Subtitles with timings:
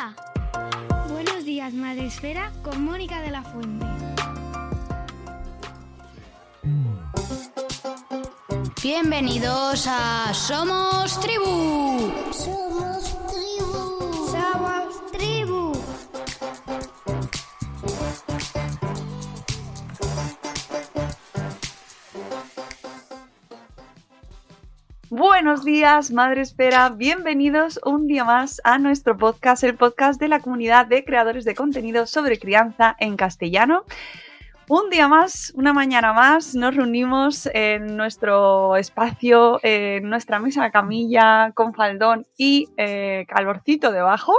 [0.00, 0.14] Esfera.
[1.08, 3.86] Buenos días, Madre Esfera, con Mónica de la Fuente.
[8.82, 12.12] Bienvenidos a Somos Tribu.
[12.32, 13.09] Somos
[25.10, 26.88] Buenos días, Madre Espera.
[26.90, 31.56] Bienvenidos un día más a nuestro podcast, el podcast de la comunidad de creadores de
[31.56, 33.82] contenido sobre crianza en castellano.
[34.68, 41.50] Un día más, una mañana más, nos reunimos en nuestro espacio, en nuestra mesa camilla
[41.56, 44.32] con faldón y eh, calorcito debajo,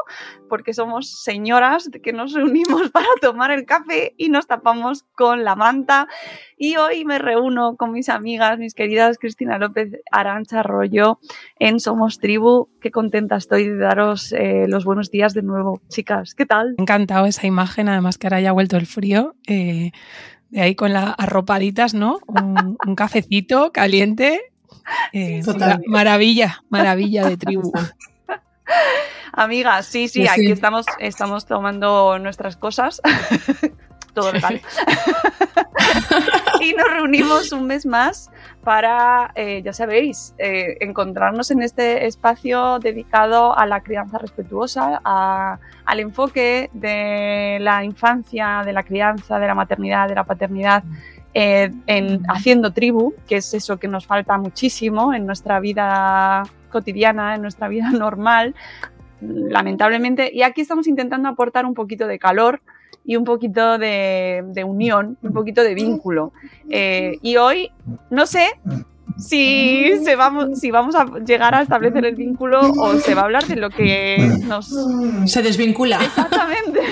[0.52, 5.56] porque somos señoras que nos reunimos para tomar el café y nos tapamos con la
[5.56, 6.10] manta.
[6.58, 11.20] Y hoy me reúno con mis amigas, mis queridas Cristina López, Arancha Arroyo,
[11.58, 12.68] en Somos Tribu.
[12.82, 16.36] Qué contenta estoy de daros eh, los buenos días de nuevo, chicas.
[16.36, 16.76] ¿Qué tal?
[16.78, 19.36] encantado esa imagen, además que ahora ya ha vuelto el frío.
[19.48, 19.92] eh,
[20.50, 22.20] de ahí con las arropaditas, ¿no?
[22.28, 24.42] Un, un cafecito caliente.
[25.14, 25.80] eh, Total.
[25.80, 27.72] ma- maravilla, maravilla de tribu.
[29.34, 30.52] Amigas, sí, sí, Sí, aquí sí.
[30.52, 33.02] estamos, estamos tomando nuestras cosas.
[34.14, 34.60] Todo legal.
[36.62, 38.30] y nos reunimos un mes más
[38.64, 45.60] para, eh, ya sabéis, eh, encontrarnos en este espacio dedicado a la crianza respetuosa, a-
[45.86, 50.84] al enfoque de la infancia, de la crianza, de la maternidad, de la paternidad.
[51.34, 57.36] eh, en haciendo tribu, que es eso que nos falta muchísimo en nuestra vida cotidiana,
[57.36, 58.54] en nuestra vida normal,
[59.22, 60.32] lamentablemente.
[60.34, 62.62] Y aquí estamos intentando aportar un poquito de calor
[63.06, 66.34] y un poquito de, de unión, un poquito de vínculo.
[66.70, 67.72] Eh, y hoy,
[68.10, 68.48] no sé
[69.18, 73.26] si, se vamos, si vamos a llegar a establecer el vínculo o se va a
[73.26, 74.74] hablar de lo que nos...
[75.26, 76.00] Se desvincula.
[76.04, 76.82] Exactamente.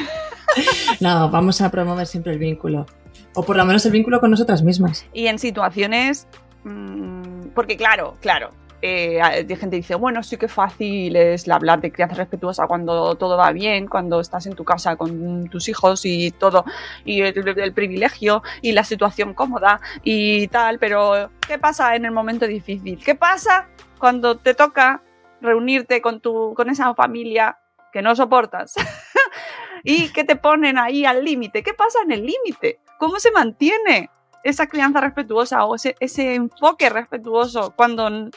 [0.99, 2.87] No, vamos a promover siempre el vínculo.
[3.35, 5.05] O por lo menos el vínculo con nosotras mismas.
[5.13, 6.27] Y en situaciones...
[6.63, 8.49] mm, porque claro, claro.
[8.81, 13.51] Eh, gente dice, bueno, sí que fácil es hablar de crianza respetuosa cuando todo va
[13.51, 16.65] bien, cuando estás en tu casa con tus hijos y todo,
[17.05, 22.47] y el, privilegio y la situación cómoda y tal, pero ¿qué pasa en el momento
[22.47, 23.03] difícil?
[23.03, 23.67] ¿Qué pasa
[23.99, 25.01] cuando te toca
[25.41, 27.57] reunirte con, tu, con esa familia
[27.91, 28.75] que no soportas?
[29.83, 31.63] y que te ponen ahí al límite.
[31.63, 32.79] ¿Qué pasa en el límite?
[32.97, 34.09] ¿Cómo se mantiene
[34.43, 38.29] esa crianza respetuosa o ese, enfoque respetuoso cuando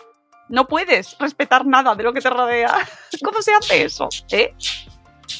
[0.52, 2.72] no puedes respetar nada de lo que te rodea?
[3.24, 4.08] ¿Cómo se hace eso?
[4.30, 4.54] ¿Eh?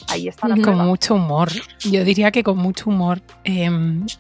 [0.09, 0.85] Ahí está la Con prueba.
[0.85, 1.51] mucho humor.
[1.81, 3.21] Yo diría que con mucho humor.
[3.45, 3.69] Eh,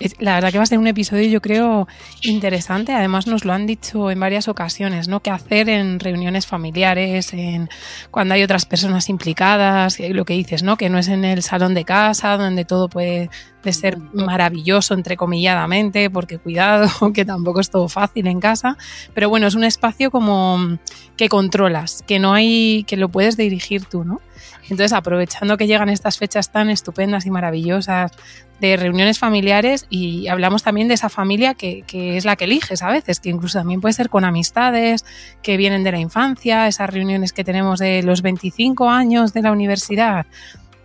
[0.00, 1.88] es- la verdad que va a ser un episodio, yo creo,
[2.22, 2.92] interesante.
[2.92, 5.20] Además, nos lo han dicho en varias ocasiones, ¿no?
[5.20, 7.68] ¿Qué hacer en reuniones familiares, en
[8.10, 9.98] cuando hay otras personas implicadas?
[9.98, 10.76] Lo que dices, ¿no?
[10.76, 13.30] Que no es en el salón de casa, donde todo puede
[13.62, 18.76] de ser maravilloso, entrecomilladamente, porque cuidado, que tampoco es todo fácil en casa.
[19.14, 20.78] Pero bueno, es un espacio como
[21.16, 24.20] que controlas, que no hay, que lo puedes dirigir tú, ¿no?
[24.64, 28.12] Entonces, aprovechando que llegan estas fechas tan estupendas y maravillosas
[28.60, 32.80] de reuniones familiares y hablamos también de esa familia que, que es la que eliges
[32.82, 35.04] a veces, que incluso también puede ser con amistades
[35.42, 39.50] que vienen de la infancia, esas reuniones que tenemos de los 25 años de la
[39.50, 40.26] universidad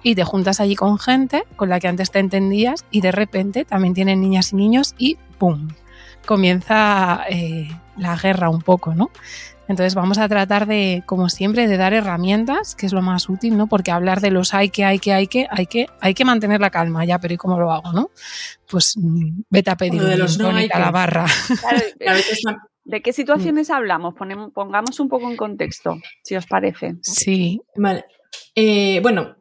[0.04, 3.66] y te juntas allí con gente con la que antes te entendías y de repente
[3.66, 5.70] también tienen niñas y niños y ¡pum!
[6.26, 9.10] Comienza eh, la guerra un poco, ¿no?
[9.70, 13.58] Entonces vamos a tratar de, como siempre, de dar herramientas, que es lo más útil,
[13.58, 13.68] ¿no?
[13.68, 16.62] Porque hablar de los hay que, hay que, hay que, hay que, hay que mantener
[16.62, 18.10] la calma, ya, pero ¿y cómo lo hago, no?
[18.70, 21.26] Pues mm, vete a pedir de un los no hay a la barra.
[22.00, 22.20] Claro,
[22.86, 24.14] ¿De qué situaciones hablamos?
[24.16, 26.96] Ponemos- pongamos un poco en contexto, si os parece.
[27.02, 28.06] Sí, Vale.
[28.56, 29.36] Eh, bueno,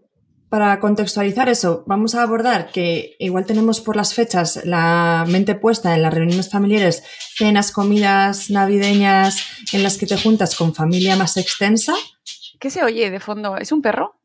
[0.49, 5.95] para contextualizar eso, vamos a abordar que igual tenemos por las fechas la mente puesta
[5.95, 7.03] en las reuniones familiares,
[7.35, 9.39] cenas, comidas navideñas
[9.73, 11.95] en las que te juntas con familia más extensa.
[12.61, 13.57] ¿Qué se oye de fondo?
[13.57, 14.21] ¿Es un perro?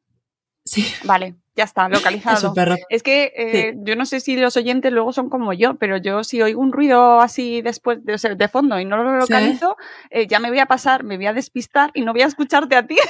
[0.72, 2.54] Sí, Vale, ya está, localizado.
[2.90, 6.24] es que eh, yo no sé si los oyentes luego son como yo, pero yo
[6.24, 9.34] si oigo un ruido así después de, fondo y no lo Sí.
[9.34, 9.76] localizo,
[10.12, 12.76] eh, ya me voy a pasar, me voy a despistar y no voy a escucharte
[12.78, 12.96] a ti.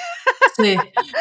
[0.57, 0.75] Sí,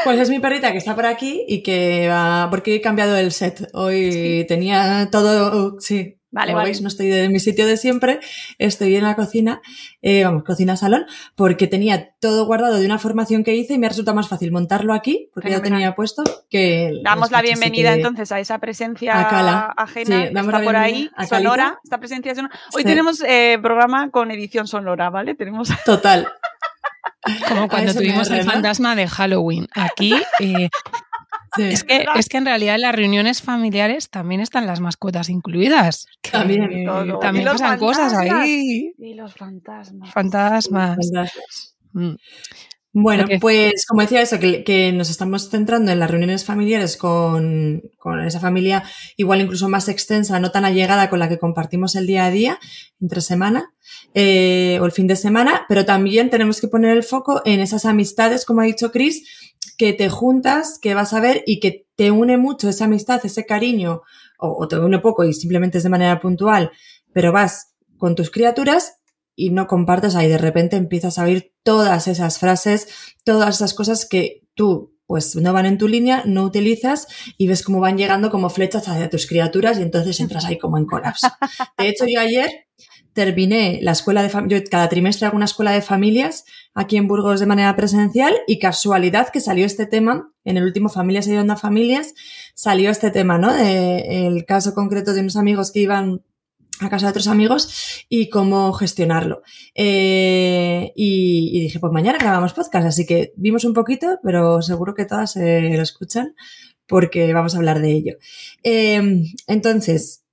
[0.04, 3.30] pues es mi perrita que está por aquí y que va, porque he cambiado el
[3.32, 3.68] set.
[3.74, 4.44] Hoy Sí.
[4.48, 6.19] tenía todo, sí.
[6.32, 6.68] Vale, Como vale.
[6.70, 8.20] veis, no estoy de mi sitio de siempre,
[8.58, 9.60] estoy en la cocina,
[10.00, 14.14] eh, vamos, cocina-salón, porque tenía todo guardado de una formación que hice y me resulta
[14.14, 16.92] más fácil montarlo aquí, porque ya tenía puesto, que...
[17.02, 19.74] Damos la bienvenida que- entonces a esa presencia A Cala.
[19.76, 21.80] ajena Sí, que damos está la por ahí, sonora, Calita.
[21.84, 22.54] esta presencia sonora.
[22.74, 22.88] Hoy Sí.
[22.88, 25.34] tenemos eh, programa con edición sonora, ¿vale?
[25.34, 26.28] Tenemos Total.
[27.48, 29.66] como cuando tuvimos el fantasma de Halloween.
[29.74, 30.68] Aquí eh,
[31.56, 31.62] Sí.
[31.64, 36.06] es, que, es que en realidad en las reuniones familiares también están las mascotas incluidas.
[36.22, 36.84] que También.
[36.84, 37.18] Todo.
[37.20, 38.92] Pasan cosas ahí.
[38.98, 40.12] y los fantasmas.
[40.12, 40.98] Fantasmas.
[41.92, 42.14] Mm.
[42.92, 47.82] Bueno, pues como decía eso, que, que nos estamos centrando en las reuniones familiares con,
[47.98, 48.82] con esa familia
[49.16, 52.58] igual incluso más extensa, no tan allegada con la que compartimos el día a día,
[53.00, 53.72] entre semana
[54.14, 57.84] eh, o el fin de semana, pero también tenemos que poner el foco en esas
[57.84, 59.49] amistades, como ha dicho Chris,
[59.80, 63.46] que te juntas, que vas a ver y que te une mucho esa amistad, ese
[63.46, 64.02] cariño,
[64.38, 66.70] o, te une poco y simplemente es de manera puntual,
[67.14, 68.98] pero vas con tus criaturas
[69.34, 72.88] y no compartes ahí de repente empiezas a oír todas esas frases,
[73.24, 77.62] todas esas cosas que tú pues no van en tu línea, no utilizas y ves
[77.62, 81.28] cómo van llegando como flechas hacia tus criaturas y entonces entras ahí como en colapso.
[81.78, 82.66] De hecho, yo ayer
[83.12, 87.08] terminé la escuela de familias, yo cada trimestre hago una escuela de familias aquí en
[87.08, 91.54] Burgos de manera presencial y casualidad que salió este tema, en el último Familias Ayudando
[91.54, 92.14] a Familias,
[92.54, 93.54] salió este tema, ¿no?
[93.54, 96.22] El caso concreto de unos amigos que iban
[96.80, 99.42] a casa de otros amigos y cómo gestionarlo.
[99.74, 104.94] Eh, y, y, dije, pues mañana grabamos podcast, así que vimos un poquito, pero seguro
[104.94, 106.34] que todas eh, lo escuchan
[106.86, 108.14] porque vamos a hablar de ello.
[108.62, 110.24] Eh, entonces,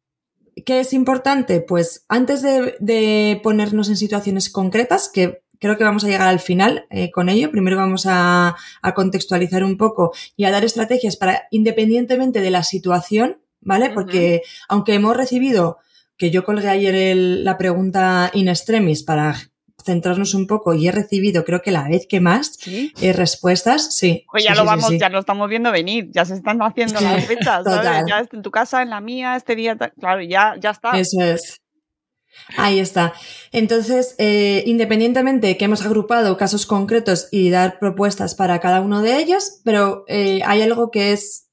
[0.65, 1.62] ¿qué es importante?
[1.62, 6.39] Pues antes de, de, ponernos en situaciones concretas, que creo que vamos a llegar al
[6.39, 11.18] final eh, con ello, primero vamos a, a contextualizar un poco y a dar estrategias
[11.18, 13.89] para, independientemente de la situación, ¿vale?
[13.89, 14.65] Porque uh -huh.
[14.69, 15.77] aunque hemos recibido
[16.18, 19.36] que yo colgué ayer el, la pregunta in extremis para
[19.88, 22.94] centrarnos un poco y he recibido, creo que la vez que más, ¿Sí?
[23.01, 24.25] eh, respuestas, sí.
[24.31, 27.01] Pues ya sí, lo sí, vamos, ya lo estamos viendo venir, ya se están haciendo
[27.01, 28.04] las fechas, ¿sabes?
[28.07, 30.92] Ya en tu casa, en la mía, este día, claro, ya, ya está.
[30.92, 31.62] Eso es.
[32.56, 33.13] Ahí está.
[33.51, 39.01] Entonces, eh, independientemente de que hemos agrupado casos concretos y dar propuestas para cada uno
[39.01, 41.47] de ellos, pero eh, hay algo que es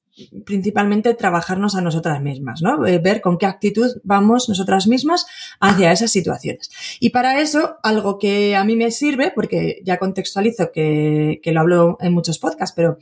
[0.45, 2.85] principalmente trabajarnos a nosotras mismas, ¿no?
[2.85, 5.25] Eh, ver con qué actitud vamos nosotras mismas
[5.59, 6.69] hacia esas situaciones.
[6.99, 11.61] Y para eso, algo que a mí me sirve, porque ya contextualizo que, que lo
[11.61, 12.97] hablo en muchos podcasts, pero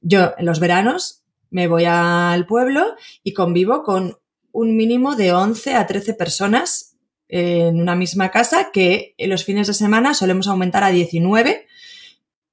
[0.00, 2.84] yo en los veranos me voy al pueblo
[3.22, 4.18] y convivo con
[4.52, 6.96] un mínimo de 11 a 13 personas
[7.28, 11.66] en una misma casa que en los fines de semana solemos aumentar a 19,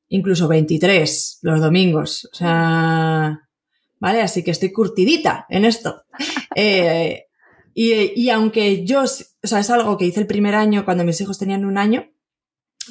[0.10, 2.30] incluso 23 los domingos.
[2.32, 3.50] O sea,
[4.00, 4.22] ¿vale?
[4.22, 6.04] Así que estoy curtidita en esto.
[6.56, 7.26] Eh,
[7.74, 11.20] y, y, aunque yo, o sea, es algo que hice el primer año cuando mis
[11.20, 12.12] hijos tenían un año,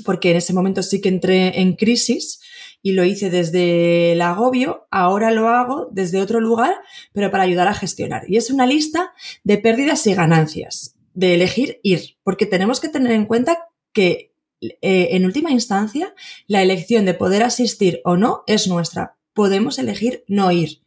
[0.04, 2.40] porque en ese momento sí que entré en crisis
[2.82, 6.74] y lo hice desde el agobio, ahora lo hago desde otro lugar,
[7.12, 8.24] pero para ayudar a gestionar.
[8.28, 9.12] Y es una lista
[9.44, 15.08] de pérdidas y ganancias, de elegir ir, porque tenemos que tener en cuenta que eh,
[15.12, 16.14] en última instancia
[16.46, 19.16] la elección de poder asistir o no es nuestra.
[19.32, 20.81] Podemos elegir no ir.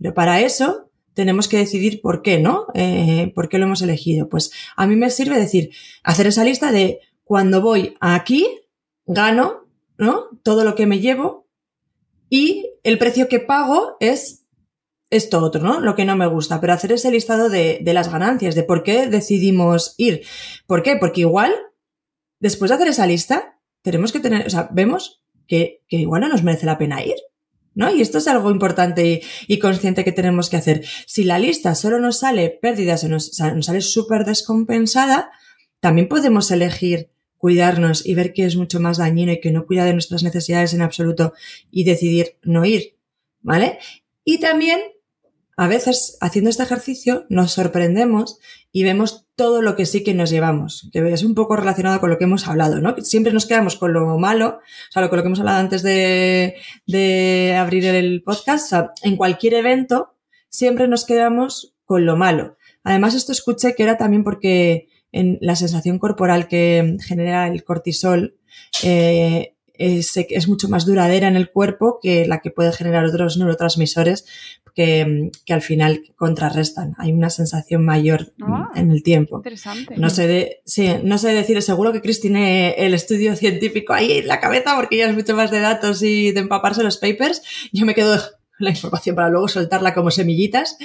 [0.00, 2.66] Pero para eso tenemos que decidir por qué, ¿no?
[2.74, 4.28] Eh, ¿Por qué lo hemos elegido?
[4.28, 5.70] Pues a mí me sirve decir,
[6.04, 8.46] hacer esa lista de cuando voy aquí,
[9.04, 10.26] gano, ¿no?
[10.42, 11.48] Todo lo que me llevo
[12.30, 14.46] y el precio que pago es
[15.10, 15.80] esto otro, ¿no?
[15.80, 19.08] Lo que no me gusta, pero hacer ese listado de, las ganancias, de por qué
[19.08, 20.22] decidimos ir.
[20.66, 20.96] ¿Por qué?
[20.96, 21.52] Porque igual,
[22.38, 26.42] después de hacer esa lista, tenemos que tener, o sea, vemos que igual no nos
[26.42, 27.16] merece la pena ir.
[27.78, 27.94] ¿No?
[27.94, 30.84] Y esto es algo importante y, consciente que tenemos que hacer.
[31.06, 35.30] Si la lista solo nos sale pérdidas o nos, nos sale súper descompensada,
[35.78, 39.84] también podemos elegir cuidarnos y ver que es mucho más dañino y que no cuida
[39.84, 41.34] de nuestras necesidades en absoluto
[41.70, 42.96] y decidir no ir,
[43.42, 43.78] ¿vale?
[44.24, 44.80] Y también,
[45.58, 48.38] a veces, haciendo este ejercicio, nos sorprendemos
[48.70, 52.10] y vemos todo lo que sí que nos llevamos, que es un poco relacionado con
[52.10, 52.94] lo que hemos hablado, ¿no?
[52.98, 56.54] Siempre nos quedamos con lo malo, o sea, con lo que hemos hablado antes de,
[56.86, 58.72] de abrir el podcast,
[59.02, 60.14] en cualquier evento,
[60.48, 62.56] siempre nos quedamos con lo malo.
[62.84, 68.38] Además, esto escuché que era también porque en la sensación corporal que genera el cortisol
[68.84, 73.36] eh, es, es, mucho más duradera en el cuerpo que la que puede generar otros
[73.36, 74.26] neurotransmisores
[74.74, 76.94] que, que al final contrarrestan.
[76.98, 79.36] Hay una sensación mayor Ah, en el tiempo.
[79.36, 79.96] Interesante.
[79.96, 84.18] No sé, de, sí, no sé decir, seguro que Chris tiene el estudio científico ahí
[84.18, 87.42] en la cabeza porque ella es mucho más de datos y de empaparse los papers.
[87.72, 88.18] Yo me quedo
[88.58, 90.76] la información para luego soltarla como semillitas,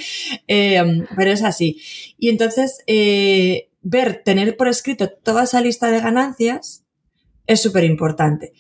[0.48, 1.82] eh, pero es así.
[2.18, 6.84] Y entonces, eh, ver, tener por escrito toda esa lista de ganancias
[7.48, 8.54] es súper importante.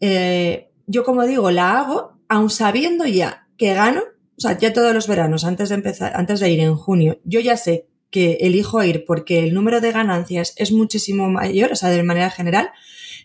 [0.00, 4.02] Eh, yo, como digo, la hago aun sabiendo ya que gano,
[4.36, 7.40] o sea, ya todos los veranos, antes de empezar, antes de ir en junio, yo
[7.40, 11.90] ya sé que elijo ir porque el número de ganancias es muchísimo mayor, o sea,
[11.90, 12.70] de manera general,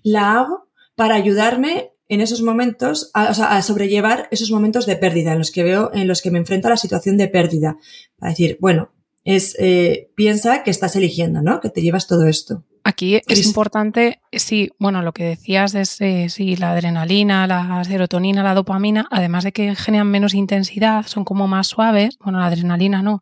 [0.03, 4.97] la hago para ayudarme en esos momentos, a, o sea, a sobrellevar esos momentos de
[4.97, 7.77] pérdida en los que veo, en los que me enfrento a la situación de pérdida.
[8.17, 8.91] Para decir, bueno,
[9.23, 11.61] es, eh, piensa que estás eligiendo, ¿no?
[11.61, 12.65] Que te llevas todo esto.
[12.91, 17.83] Aquí es Cris- importante, sí, bueno, lo que decías es eh, sí, la adrenalina, la
[17.83, 22.47] serotonina, la dopamina, además de que generan menos intensidad, son como más suaves, bueno, la
[22.47, 23.21] adrenalina no,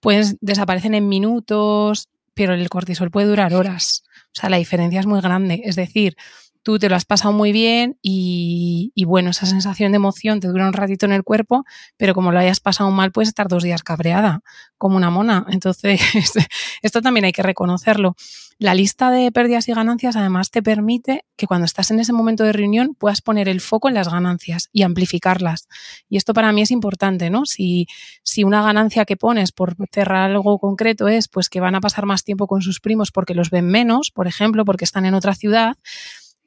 [0.00, 4.04] pues desaparecen en minutos, pero el cortisol puede durar horas.
[4.34, 5.60] O sea, la diferencia es muy grande.
[5.64, 6.16] Es decir,
[6.62, 10.48] tú te lo has pasado muy bien y, y, bueno, esa sensación de emoción te
[10.48, 11.64] dura un ratito en el cuerpo,
[11.96, 14.40] pero como lo hayas pasado mal, puedes estar dos días cabreada,
[14.78, 15.46] como una mona.
[15.50, 16.00] Entonces,
[16.82, 18.16] esto también hay que reconocerlo.
[18.58, 22.44] La lista de pérdidas y ganancias además te permite que cuando estás en ese momento
[22.44, 25.66] de reunión puedas poner el foco en las ganancias y amplificarlas.
[26.08, 27.44] Y esto para mí es importante, ¿no?
[27.44, 27.88] Si,
[28.22, 32.06] si una ganancia que pones por cerrar algo concreto es pues que van a pasar
[32.06, 35.34] más tiempo con sus primos porque los ven menos, por ejemplo, porque están en otra
[35.34, 35.76] ciudad,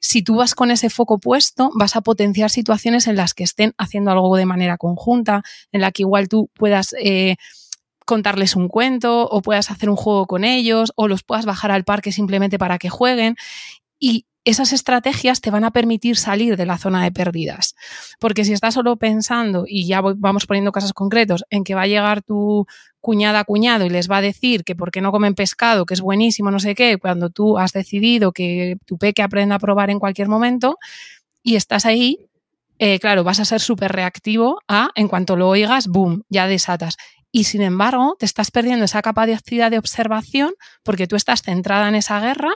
[0.06, 3.74] si tú vas con ese foco puesto, vas a potenciar situaciones en las que estén
[3.76, 7.34] haciendo algo de manera conjunta, en la que igual tú puedas eh,
[8.04, 11.82] contarles un cuento o puedas hacer un juego con ellos o los puedas bajar al
[11.82, 13.34] parque simplemente para que jueguen.
[13.98, 17.74] Y esas estrategias te van a permitir salir de la zona de pérdidas.
[18.20, 21.88] Porque si estás solo pensando, y ya vamos poniendo casos concretos, en que va a
[21.88, 22.64] llegar tu
[23.06, 26.00] cuñada cuñado y les va a decir que por qué no comen pescado, que es
[26.00, 30.00] buenísimo, no sé qué, cuando tú has decidido que tu peque aprenda a probar en
[30.00, 30.76] cualquier momento
[31.40, 32.18] y estás ahí,
[32.80, 36.96] eh, claro, vas a ser súper reactivo a, en cuanto lo oigas, boom, ya desatas.
[37.30, 41.94] Y sin embargo, te estás perdiendo esa capacidad de observación porque tú estás centrada en
[41.94, 42.54] esa guerra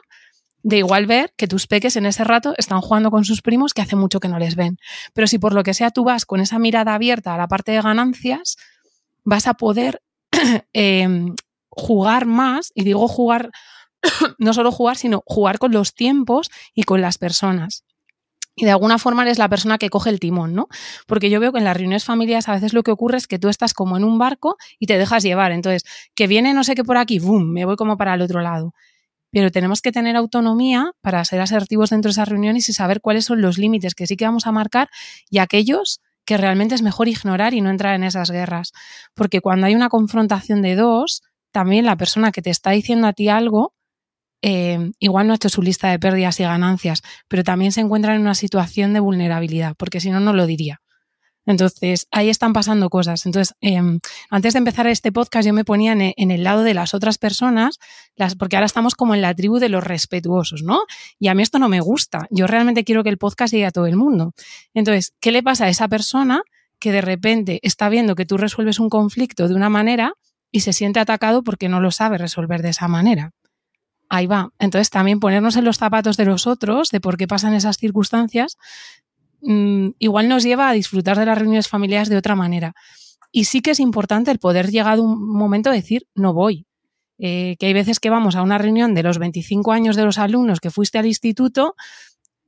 [0.64, 3.83] de igual ver que tus peques en ese rato están jugando con sus primos que
[3.83, 4.78] hace mucho que no les ven.
[5.14, 7.71] Pero si por lo que sea tú vas con esa mirada abierta a la parte
[7.71, 8.57] de ganancias,
[9.23, 10.02] vas a poder
[10.73, 11.09] eh,
[11.68, 13.50] jugar más, y digo jugar,
[14.38, 17.85] no solo jugar, sino jugar con los tiempos y con las personas.
[18.56, 20.68] Y de alguna forma eres la persona que coge el timón, ¿no?
[21.06, 23.38] Porque yo veo que en las reuniones familiares a veces lo que ocurre es que
[23.38, 25.52] tú estás como en un barco y te dejas llevar.
[25.52, 27.52] Entonces, que viene no sé qué por aquí, ¡boom!
[27.52, 28.75] Me voy como para el otro lado
[29.32, 33.25] pero tenemos que tener autonomía para ser asertivos dentro de esas reuniones y saber cuáles
[33.25, 34.88] son los límites que sí que vamos a marcar
[35.30, 38.70] y aquellos que realmente es mejor ignorar y no entrar en esas guerras.
[39.14, 43.12] Porque cuando hay una confrontación de dos, también la persona que te está diciendo a
[43.12, 43.75] ti algo,
[44.40, 48.14] eh, igual no ha hecho su lista de pérdidas y ganancias, pero también se encuentra
[48.14, 50.80] en una situación de vulnerabilidad, porque si no, no lo diría.
[51.47, 53.26] Entonces, ahí están pasando cosas.
[53.26, 53.80] Entonces, eh,
[54.28, 57.18] antes de empezar este podcast, yo me ponía en, en, el lado de las otras
[57.18, 57.78] personas,
[58.38, 60.82] porque ahora estamos como en la tribu de los respetuosos, ¿no?
[61.18, 62.26] Y a mí esto no me gusta.
[62.30, 64.32] Yo realmente quiero que el podcast llegue a todo el mundo.
[64.75, 66.42] Entonces, ¿qué le pasa a esa persona
[66.78, 70.14] que de repente está viendo que tú resuelves un conflicto de una manera
[70.52, 73.32] y se siente atacado porque no lo sabe resolver de esa manera?
[74.09, 74.50] Ahí va.
[74.59, 78.56] Entonces, también ponernos en los zapatos de los otros, de por qué pasan esas circunstancias,
[79.42, 82.75] mmm, igual nos lleva a disfrutar de las reuniones familiares de otra manera.
[83.32, 86.66] Y sí que es importante el poder llegar a un momento de decir, no voy.
[87.18, 90.16] Eh, que hay veces que vamos a una reunión de los 25 años de los
[90.18, 91.75] alumnos que fuiste al instituto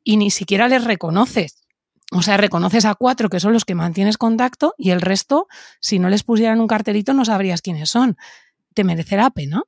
[0.02, 1.62] y ni siquiera les reconoces.
[2.10, 5.46] O sea, reconoces a cuatro que son los que mantienes contacto y el resto,
[5.80, 8.16] si no les pusieran un cartelito, no sabrías quiénes son.
[8.74, 9.62] Te merecerá pena.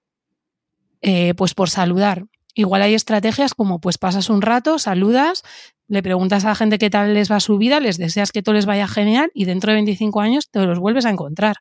[1.00, 2.24] Eh, pues por saludar.
[2.54, 5.42] Igual hay estrategias como pues pasas un rato, saludas,
[5.88, 8.54] le preguntas a la gente qué tal les va su vida, les deseas que todo
[8.54, 11.56] les vaya genial y dentro de 25 años te los vuelves a encontrar.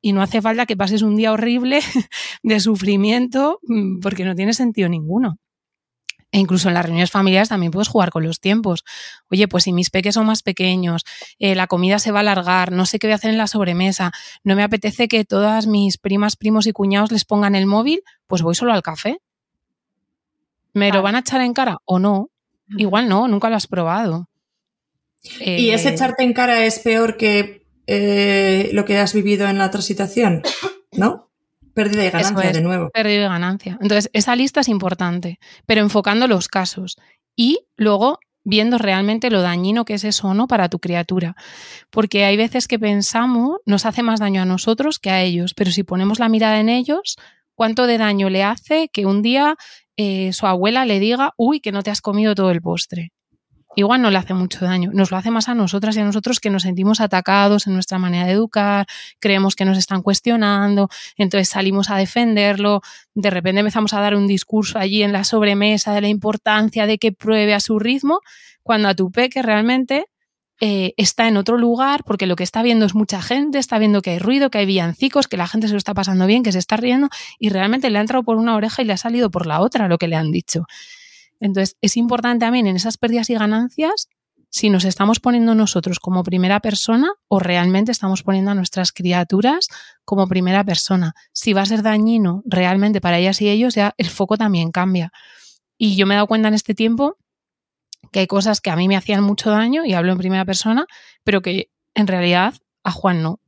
[0.00, 1.80] Y no hace falta que pases un día horrible
[2.42, 3.60] de sufrimiento
[4.00, 5.38] porque no tiene sentido ninguno.
[6.30, 8.84] E incluso en las reuniones familiares también puedes jugar con los tiempos.
[9.30, 11.04] Oye, pues si mis peques son más pequeños,
[11.38, 13.46] eh, la comida se va a alargar, no sé qué voy a hacer en la
[13.46, 14.12] sobremesa,
[14.44, 18.42] no me apetece que todas mis primas, primos y cuñados les pongan el móvil, pues
[18.42, 19.20] voy solo al café.
[20.78, 22.30] ¿Me lo van a echar en cara o no?
[22.76, 24.28] Igual no, nunca lo has probado.
[25.40, 29.58] ¿Y ese Eh, echarte en cara es peor que eh, lo que has vivido en
[29.58, 30.42] la otra situación?
[30.92, 31.30] ¿No?
[31.74, 32.90] Pérdida de ganancia es, de nuevo.
[32.90, 33.78] pérdida de ganancia.
[33.80, 36.96] Entonces, esa lista es importante, pero enfocando los casos
[37.34, 41.34] y luego viendo realmente lo dañino que es eso o no para tu criatura.
[41.90, 45.70] Porque hay veces que pensamos nos hace más daño a nosotros que a ellos, pero
[45.70, 47.16] si ponemos la mirada en ellos,
[47.54, 49.56] ¿cuánto de daño le hace que un día
[49.98, 53.12] eh, su abuela le diga, uy, que no te has comido todo el postre?
[53.74, 56.40] Igual no le hace mucho daño, nos lo hace más a nosotras y a nosotros
[56.40, 58.86] que nos sentimos atacados en nuestra manera de educar,
[59.20, 62.80] creemos que nos están cuestionando, entonces salimos a defenderlo,
[63.14, 66.98] de repente empezamos a dar un discurso allí en la sobremesa de la importancia de
[66.98, 68.20] que pruebe a su ritmo,
[68.62, 70.06] cuando a tu peque realmente
[70.60, 74.02] eh, está en otro lugar porque lo que está viendo es mucha gente, está viendo
[74.02, 76.52] que hay ruido, que hay villancicos, que la gente se lo está pasando bien, que
[76.52, 79.30] se está riendo y realmente le ha entrado por una oreja y le ha salido
[79.30, 80.64] por la otra lo que le han dicho.
[81.40, 84.08] Entonces, es importante también en esas pérdidas y ganancias
[84.50, 89.68] si nos estamos poniendo nosotros como primera persona o realmente estamos poniendo a nuestras criaturas
[90.04, 91.14] como primera persona.
[91.32, 95.12] Si va a ser dañino realmente para ellas y ellos, ya el foco también cambia.
[95.76, 97.18] Y yo me he dado cuenta en este tiempo
[98.12, 100.86] que hay cosas que a mí me hacían mucho daño, y hablo en primera persona,
[101.24, 103.40] pero que en realidad a Juan no.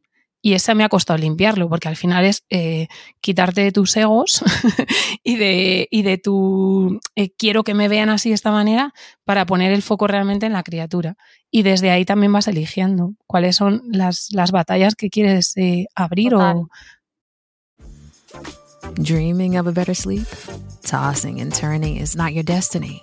[0.42, 2.88] Y ese me ha costado limpiarlo, porque al final es eh,
[3.20, 4.42] quitarte de tus egos
[5.22, 9.44] y, de, y de tu eh, quiero que me vean así de esta manera para
[9.44, 11.16] poner el foco realmente en la criatura.
[11.50, 16.30] Y desde ahí también vas eligiendo cuáles son las, las batallas que quieres eh, abrir
[16.30, 16.56] Total.
[16.56, 16.68] o,
[18.94, 20.26] Dreaming of a better sleep?
[20.82, 23.02] Tossing and turning is not your destiny.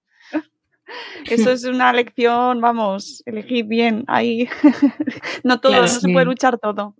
[1.29, 4.03] Eso es una lección, vamos, elegid bien.
[4.07, 4.47] Ahí
[5.43, 6.95] no todo, Claro, no se puede luchar todo.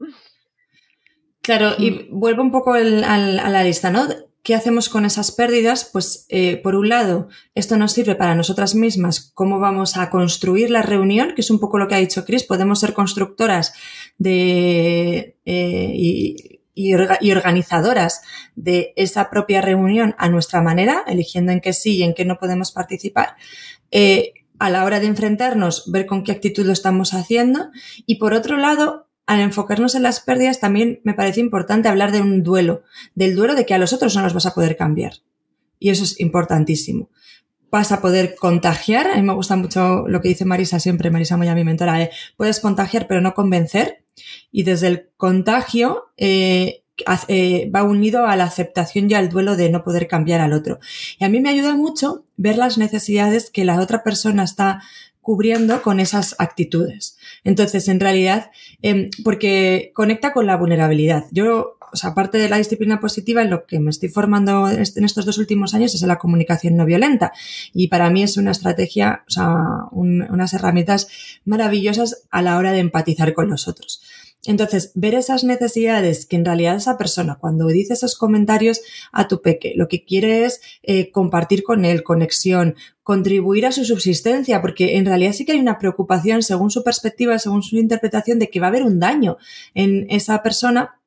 [1.42, 4.08] Claro, y vuelvo un poco el- al- a la lista, ¿no?
[4.44, 5.88] ¿Qué hacemos con esas pérdidas?
[5.92, 10.72] Pues, eh, por un lado, esto nos sirve para nosotras mismas, cómo vamos a construir
[10.72, 13.74] la reunión, que es un poco lo que ha dicho Chris, podemos ser constructoras
[14.18, 18.22] de, eh, y, y orga- y organizadoras
[18.56, 22.38] de esa propia reunión a nuestra manera, eligiendo en qué sí y en qué no
[22.40, 23.36] podemos participar.
[23.92, 27.72] Eh, a la hora de enfrentarnos, ver con qué actitud lo estamos haciendo.
[28.06, 32.22] Y por otro lado, al enfocarnos en las pérdidas, también me parece importante hablar de
[32.22, 32.84] un duelo,
[33.16, 35.14] del duelo de que a los otros no los vas a poder cambiar.
[35.80, 37.10] Y eso es importantísimo.
[37.72, 41.38] Vas a poder contagiar, a mí me gusta mucho lo que dice Marisa siempre, Marisa
[41.38, 44.04] Moya, mi mentora, eh, puedes contagiar pero no convencer.
[44.52, 46.84] Y desde el contagio eh,
[47.74, 50.80] va unido a la aceptación y al duelo de no poder cambiar al otro.
[51.20, 54.82] Y a mí me ayuda mucho ver las necesidades que la otra persona está
[55.22, 57.16] cubriendo con esas actitudes.
[57.44, 58.50] Entonces, en realidad,
[58.82, 61.26] em, porque conecta con la vulnerabilidad.
[61.32, 64.82] Yo, o sea, aparte de la disciplina positiva, en lo que me estoy formando en
[64.82, 67.32] est- en estos dos últimos años es en la comunicación no violenta.
[67.74, 69.58] Y para mí es una estrategia, o sea,
[69.92, 71.08] un- unas herramientas
[71.46, 74.02] maravillosas a la hora de empatizar con los otros.
[74.46, 79.42] Entonces, ver esas necesidades que en realidad esa persona, cuando dice esos comentarios a tu
[79.42, 84.98] peque, lo que quiere es eh, compartir con él, conexión, contribuir a su subsistencia, porque
[84.98, 88.60] en realidad sí que hay una preocupación, según su perspectiva, según su interpretación, de que
[88.60, 89.38] va a haber un daño
[89.76, 91.02] en esa persona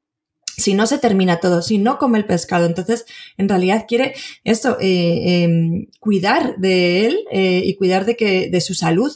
[0.57, 2.67] si no se termina todo, si no come el pescado.
[2.67, 8.49] Entonces, en realidad quiere esto, eh, eh, cuidar de él eh, y cuidar de, que,
[8.49, 9.13] de su salud.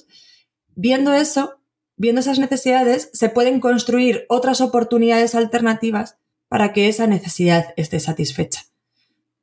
[0.74, 1.57] Viendo eso,
[1.98, 6.16] viendo esas necesidades, se pueden construir otras oportunidades alternativas
[6.48, 8.62] para que esa necesidad esté satisfecha.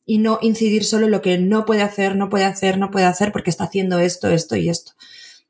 [0.05, 3.05] Y no incidir solo en lo que no puede hacer, no puede hacer, no puede
[3.05, 4.93] hacer porque está haciendo esto, esto y esto.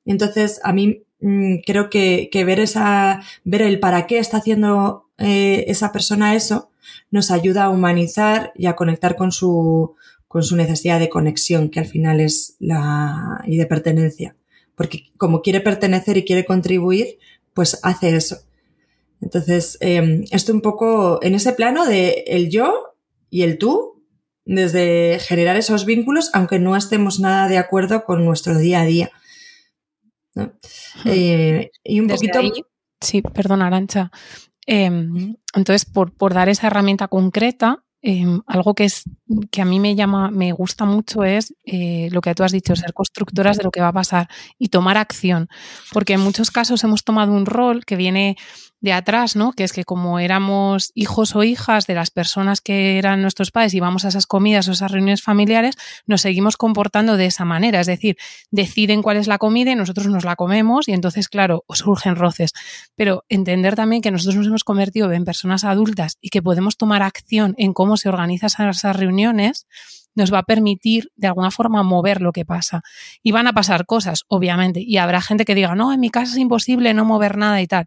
[0.05, 5.09] Entonces, a mí mm, creo que, que ver esa, ver el para qué está haciendo
[5.17, 6.69] eh, esa persona eso,
[7.11, 9.95] nos ayuda a humanizar y a conectar con su,
[10.27, 14.35] con su necesidad de conexión, que al final es la, y de pertenencia.
[14.75, 17.17] Porque como quiere pertenecer y quiere contribuir,
[17.53, 18.37] pues hace eso.
[19.21, 22.95] Entonces, eh, esto un poco en ese plano de el yo
[23.29, 24.03] y el tú,
[24.43, 29.11] desde generar esos vínculos, aunque no estemos nada de acuerdo con nuestro día a día.
[30.35, 30.51] ¿no?
[31.05, 32.39] Eh, y un Desde poquito...
[32.39, 32.63] ahí-
[33.01, 34.11] sí, perdón, Arancha.
[34.67, 39.03] Em, entonces, por, por dar esa herramienta concreta, em, algo que es
[39.49, 42.75] que a mí me llama, me gusta mucho es eh, lo que tú has dicho,
[42.75, 45.49] ser constructoras de lo que va a pasar y tomar acción.
[45.91, 48.37] Porque en muchos casos hemos tomado un rol que viene
[48.85, 49.51] de atrás, ¿no?
[49.51, 53.73] Que es que como éramos hijos o hijas de las personas que eran nuestros padres
[53.73, 57.81] y vamos a esas comidas o esas reuniones familiares, nos seguimos comportando de esa manera.
[57.81, 58.15] Es decir,
[58.51, 62.53] deciden cuál es la comida y nosotros nos la comemos y entonces, claro, surgen roces.
[62.95, 67.01] Pero entender también que nosotros nos hemos convertido en personas adultas y que podemos tomar
[67.01, 69.65] acción en cómo se organizan esas reuniones
[70.15, 72.81] nos va a permitir de alguna forma mover lo que pasa.
[73.21, 76.31] Y van a pasar cosas, obviamente, y habrá gente que diga, no, en mi casa
[76.31, 77.85] es imposible no mover nada y tal.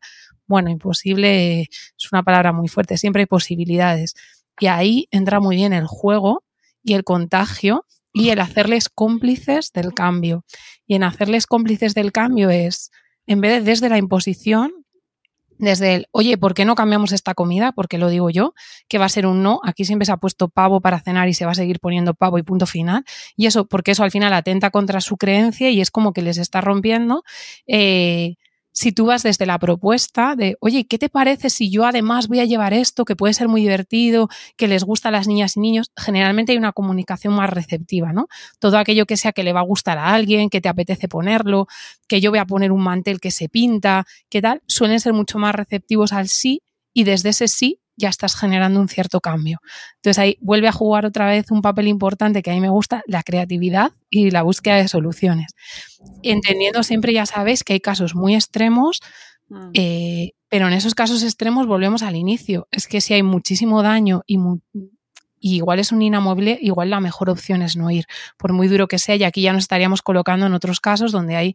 [0.49, 4.15] Bueno, imposible es una palabra muy fuerte, siempre hay posibilidades.
[4.59, 6.43] Y ahí entra muy bien el juego
[6.83, 10.45] y el contagio y el hacerles cómplices del cambio.
[10.87, 12.91] Y en hacerles cómplices del cambio es,
[13.27, 14.73] en vez de desde la imposición,
[15.59, 17.73] desde el, oye, ¿por qué no cambiamos esta comida?
[17.73, 18.55] Porque lo digo yo,
[18.89, 19.61] que va a ser un no.
[19.65, 22.39] Aquí siempre se ha puesto pavo para cenar y se va a seguir poniendo pavo
[22.39, 23.05] y punto final.
[23.37, 26.39] Y eso, porque eso al final atenta contra su creencia y es como que les
[26.39, 27.25] está rompiendo.
[27.67, 28.37] Eh,
[28.79, 32.38] si tú vas desde la propuesta de, oye, ¿qué te parece si yo además voy
[32.38, 35.61] a llevar esto, que puede ser muy divertido, que les gusta a las niñas y
[35.61, 35.91] niños?
[35.97, 38.29] Generalmente hay una comunicación más receptiva, ¿no?
[38.61, 41.67] Todo aquello que sea que le va a gustar a alguien, que te apetece ponerlo,
[42.07, 44.62] que yo voy a poner un mantel que se pinta, ¿qué tal?
[44.69, 46.62] Suelen ser mucho más receptivos al sí
[46.95, 49.59] y desde ese sí ya estás generando un cierto cambio.
[49.97, 53.03] Entonces ahí vuelve a jugar otra vez un papel importante que a mí me gusta,
[53.07, 55.49] la creatividad y la búsqueda de soluciones.
[56.23, 59.01] Entendiendo siempre, ya sabes, que hay casos muy extremos,
[59.51, 59.71] Mm.
[59.75, 62.69] eh, pero en esos casos extremos volvemos al inicio.
[62.71, 64.61] Es que si hay muchísimo daño y, mu-
[65.40, 68.88] y igual es un inamovible, igual la mejor opción es no ir, por muy duro
[68.88, 71.55] que sea, y aquí ya nos estaríamos colocando en otros casos donde hay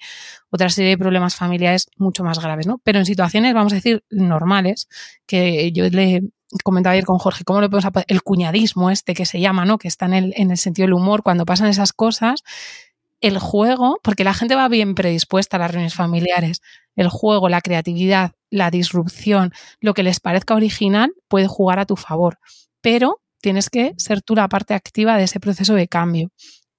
[0.50, 2.80] otra serie de problemas familiares mucho más graves, ¿no?
[2.84, 4.88] Pero en situaciones, vamos a decir, normales,
[5.26, 6.22] que yo le
[6.64, 9.78] comentaba ayer con Jorge, ¿cómo lo podemos ap- El cuñadismo este que se llama, ¿no?
[9.80, 12.44] Que está en el, en el sentido del humor, cuando pasan esas cosas,
[13.22, 16.62] el juego, porque la gente va bien predispuesta a las reuniones familiares,
[16.96, 21.96] el juego, la creatividad, la disrupción, lo que les parezca original puede jugar a tu
[21.96, 22.38] favor,
[22.82, 26.32] pero tienes que ser tú la parte activa de ese proceso de cambio.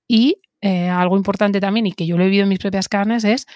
[0.08, 3.24] Y eh, algo importante también, y que yo lo he vivido en mis propias carnes,
[3.24, 3.46] es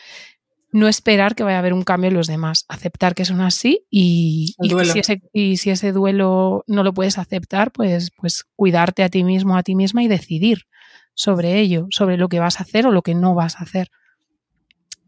[0.71, 3.87] no esperar que vaya a haber un cambio en los demás, aceptar que son así
[3.91, 9.03] y, y si, ese, y si ese duelo no lo puedes aceptar, pues, pues cuidarte
[9.03, 10.65] a ti mismo, a ti misma y decidir
[11.15, 13.89] sobre ello, sobre lo que vas a hacer o lo que no vas a hacer.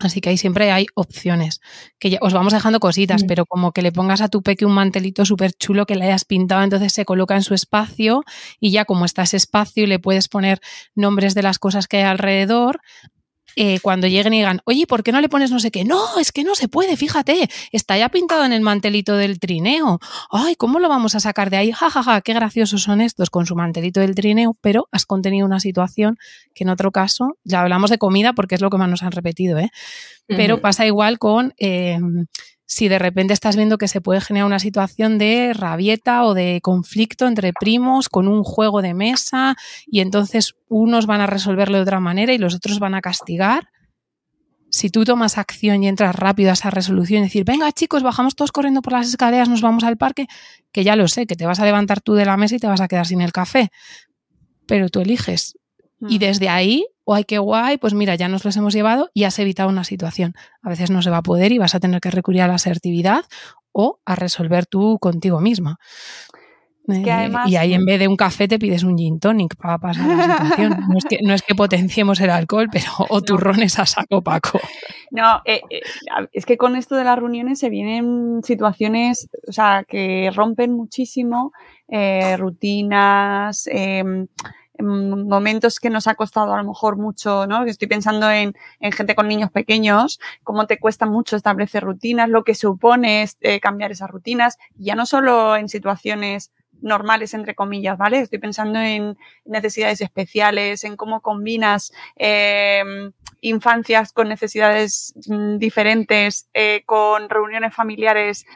[0.01, 1.61] Así que ahí siempre hay opciones.
[1.99, 3.27] Que ya, os vamos dejando cositas, Mm.
[3.27, 6.25] pero como que le pongas a tu peque un mantelito súper chulo que le hayas
[6.25, 8.25] pintado, entonces se coloca en su espacio
[8.59, 10.61] y ya como está ese espacio y le puedes poner
[10.95, 12.81] nombres de las cosas que hay alrededor.
[13.57, 15.85] Eh, cuando lleguen y digan, oye, ¿por qué no le pones no sé qué?
[15.85, 19.99] No, es que no se puede, fíjate, está ya pintado en el mantelito del trineo.
[20.31, 21.73] Ay, ¿cómo lo vamos a sacar de ahí?
[21.73, 25.47] Ja, ja, ja, qué graciosos son estos con su mantelito del trineo, pero has contenido
[25.47, 26.17] una situación
[26.55, 29.13] que en otro caso, ya hablamos de comida porque es lo que más nos han
[29.13, 29.71] repetido, ¿eh?
[30.27, 31.99] Pero pasa igual con eh,
[32.71, 36.61] si de repente estás viendo que se puede generar una situación de rabieta o de
[36.63, 39.57] conflicto entre primos con un juego de mesa
[39.89, 43.71] y entonces unos van a resolverlo de otra manera y los otros van a castigar.
[44.71, 48.37] Si tú tomas acción y entras rápido a esa resolución y decir, venga chicos, bajamos
[48.37, 50.29] todos corriendo por las escaleras, nos vamos al parque,
[50.71, 52.69] que ya lo sé, que te vas a levantar tú de la mesa y te
[52.69, 53.73] vas a quedar sin el café,
[54.67, 55.57] pero tú eliges
[56.09, 56.21] y Mm.
[56.21, 57.79] desde ahí, ¡ay, qué guay!
[57.79, 60.35] Pues mira, ya nos los hemos llevado y has evitado una situación.
[60.63, 62.55] A veces no se va a poder y vas a tener que recurrir a la
[62.55, 63.25] asertividad
[63.73, 65.79] o a resolver tú contigo misma.
[66.89, 70.07] Eh, y ahí en vez de un café te pides un gin tonic para pasar
[70.07, 70.77] la situación.
[70.89, 74.61] No es que, no es que potenciemos el alcohol, pero o turrones a saco paco.
[75.13, 75.81] No, eh, eh,
[76.33, 81.53] es que con esto de las reuniones se vienen situaciones, o sea, que rompen muchísimo
[82.39, 83.69] rutinas,
[84.83, 87.65] momentos que nos ha costado a lo mejor mucho, ¿no?
[87.65, 92.45] Estoy pensando en, en gente con niños pequeños, cómo te cuesta mucho establecer rutinas, lo
[92.45, 97.99] que supone es, eh, cambiar esas rutinas, ya no solo en situaciones normales, entre comillas,
[97.99, 98.21] ¿vale?
[98.21, 106.83] Estoy pensando en necesidades especiales, en cómo combinas em, infancias con necesidades mm, diferentes, eh,
[106.87, 108.47] con reuniones familiares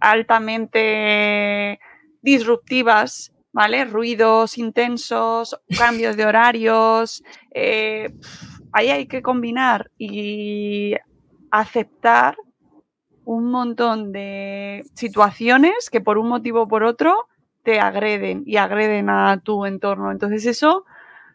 [0.00, 1.78] altamente
[2.22, 3.84] disruptivas, ¿vale?
[3.86, 8.12] Ruidos intensos, cambios de horarios, eh,
[8.72, 10.94] ahí hay que combinar y
[11.50, 12.36] aceptar
[13.24, 17.28] un montón de situaciones que por un motivo o por otro
[17.62, 20.10] te agreden y agreden a tu entorno.
[20.10, 20.84] Entonces eso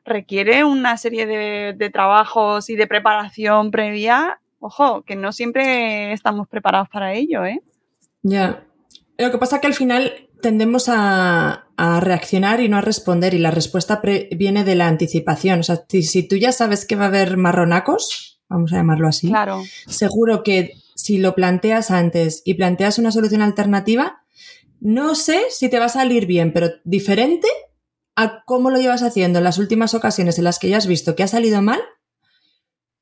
[0.04, 6.90] requiere una serie de, trabajos y de preparación previa Ojo, que no siempre estamos preparados
[6.90, 7.62] para ello, ¿eh?
[8.24, 8.66] Ya.
[9.18, 13.34] Lo que pasa es que al final tendemos a, a reaccionar y no a responder
[13.34, 14.02] y la respuesta
[14.36, 15.62] viene de la anticipación.
[15.62, 19.30] O sea, si, tú ya sabes que va a haber marronacos, vamos a llamarlo así,
[19.30, 19.64] Claro.
[19.88, 24.24] seguro que si lo planteas antes y planteas una solución alternativa,
[24.82, 27.48] no sé si te va a salir bien, pero diferente
[28.18, 31.16] a cómo lo llevas haciendo en las últimas ocasiones en las que ya has visto
[31.16, 31.80] que ha salido mal,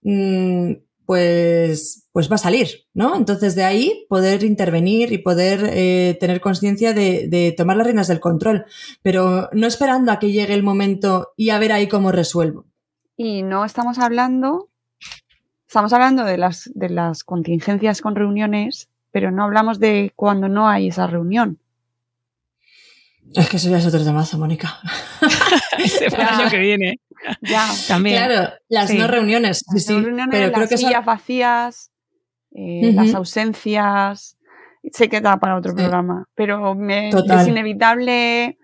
[0.04, 0.74] mm,
[1.08, 3.16] pues, pues va a salir, ¿no?
[3.16, 8.10] Entonces de ahí poder intervenir y poder eh, tener conciencia de, de tomar las riendas
[8.10, 8.66] del control,
[9.02, 12.66] pero no esperando a que llegue el momento y a ver ahí cómo resuelvo.
[13.16, 14.70] Y no estamos hablando,
[15.66, 20.68] estamos hablando de las, de las contingencias con reuniones, pero no hablamos de cuando no
[20.68, 21.58] hay esa reunión.
[23.34, 24.78] Es que eso ya es otro temazo, Mónica.
[25.78, 27.00] Ese para el año que viene.
[27.42, 27.66] Ya.
[27.88, 28.18] También.
[28.26, 28.98] Claro, las Sí.
[28.98, 31.92] no reuniones, sí, Las sí, reuniones, pero creo las que sillas vacías,
[32.52, 34.38] eh, las ausencias,
[34.92, 35.78] sé que da para otro Sí.
[35.78, 38.58] programa, pero me- es inevitable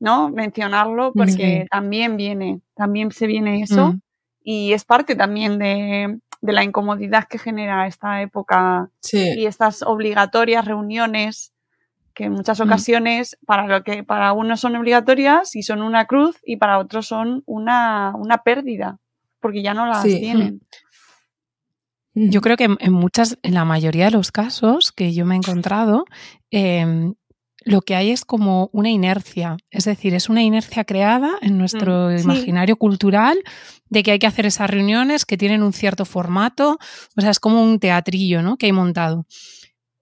[0.00, 0.30] ¿no?
[0.30, 4.00] mencionarlo porque también viene, también se viene eso Mm.
[4.42, 8.90] y es parte también de, de la incomodidad que genera esta época
[9.36, 11.51] y estas obligatorias reuniones
[12.14, 12.62] que en muchas Mm.
[12.64, 17.06] ocasiones para lo que para unos son obligatorias y son una cruz y para otros
[17.06, 18.98] son una, una pérdida
[19.40, 20.20] porque ya no las Sí.
[20.20, 20.60] tienen.
[22.14, 25.38] Yo creo que en, muchas, en la mayoría de los casos que yo me he
[25.38, 26.04] encontrado,
[26.50, 27.10] eh,
[27.64, 29.56] lo que hay es como una inercia.
[29.70, 32.24] Es decir, es una inercia creada en nuestro Mm, sí.
[32.24, 33.38] imaginario cultural
[33.88, 36.78] de que hay que hacer esas reuniones que tienen un cierto formato.
[37.16, 38.56] O sea, es como un teatrillo, ¿no?
[38.58, 39.24] Que hay montado.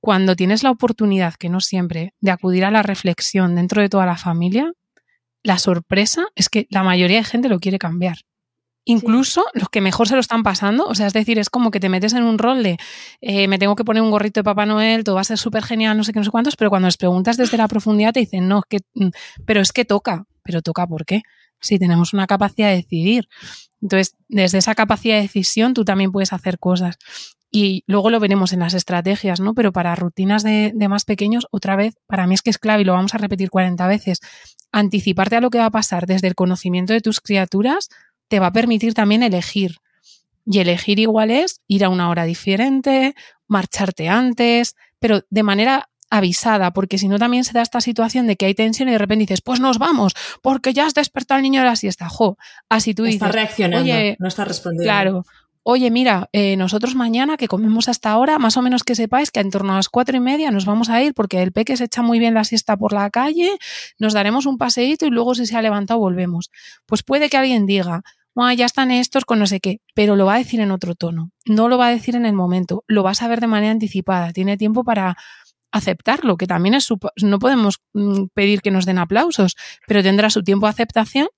[0.00, 4.06] Cuando tienes la oportunidad, que no siempre, de acudir a la reflexión dentro de toda
[4.06, 4.72] la familia,
[5.42, 8.18] la sorpresa es que la mayoría de gente lo quiere cambiar.
[8.86, 11.80] Incluso los que mejor se lo están pasando, o sea, es decir, es como que
[11.80, 12.78] te metes en un rol de
[13.20, 15.62] eh, me tengo que poner un gorrito de Papá Noel, todo va a ser súper
[15.62, 18.20] genial, no sé qué, no sé cuántos, pero cuando les preguntas desde la profundidad te
[18.20, 19.10] dicen, no, es que, mm,
[19.44, 21.22] pero es que toca, pero toca ¿por qué?
[21.60, 23.28] Si tenemos una capacidad de decidir.
[23.82, 26.96] Entonces, desde esa capacidad de decisión tú también puedes hacer cosas.
[27.50, 29.54] Y luego lo veremos en las estrategias, ¿no?
[29.54, 32.82] Pero para rutinas de, de más pequeños, otra vez, para mí es que es clave
[32.82, 34.20] y lo vamos a repetir 40 veces,
[34.70, 37.88] anticiparte a lo que va a pasar desde el conocimiento de tus criaturas
[38.30, 39.76] te va a permitir también elegir.
[40.46, 43.14] Y elegir igual es ir a una hora diferente,
[43.46, 48.36] marcharte antes, pero de manera avisada, porque si no también se da esta situación de
[48.36, 51.42] que hay tensión y de repente dices, pues nos vamos, porque ya has despertado al
[51.42, 52.08] niño de la siesta.
[52.08, 54.84] Jo, así tú está dices, reaccionando, oye, no está respondiendo.
[54.84, 55.24] Claro.
[55.62, 59.40] Oye, mira, eh, nosotros mañana que comemos hasta ahora, más o menos que sepáis que
[59.40, 61.84] en torno a las cuatro y media nos vamos a ir porque el peque se
[61.84, 63.50] echa muy bien la siesta por la calle,
[63.98, 66.50] nos daremos un paseíto y luego si se ha levantado volvemos.
[66.86, 68.02] Pues puede que alguien diga,
[68.36, 70.94] "Ah, ya están estos con no sé qué, pero lo va a decir en otro
[70.94, 73.72] tono, no lo va a decir en el momento, lo va a saber de manera
[73.72, 75.16] anticipada, tiene tiempo para
[75.72, 80.30] aceptarlo, que también es su, no podemos mm, pedir que nos den aplausos, pero tendrá
[80.30, 81.28] su tiempo de aceptación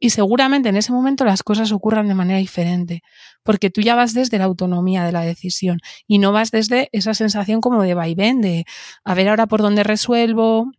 [0.00, 3.02] y seguramente en ese momento las cosas ocurran de manera diferente,
[3.42, 7.14] porque tú ya vas desde la autonomía de la decisión y no vas desde esa
[7.14, 8.64] sensación como de vaivén, de
[9.04, 10.70] a ver ahora por dónde resuelvo.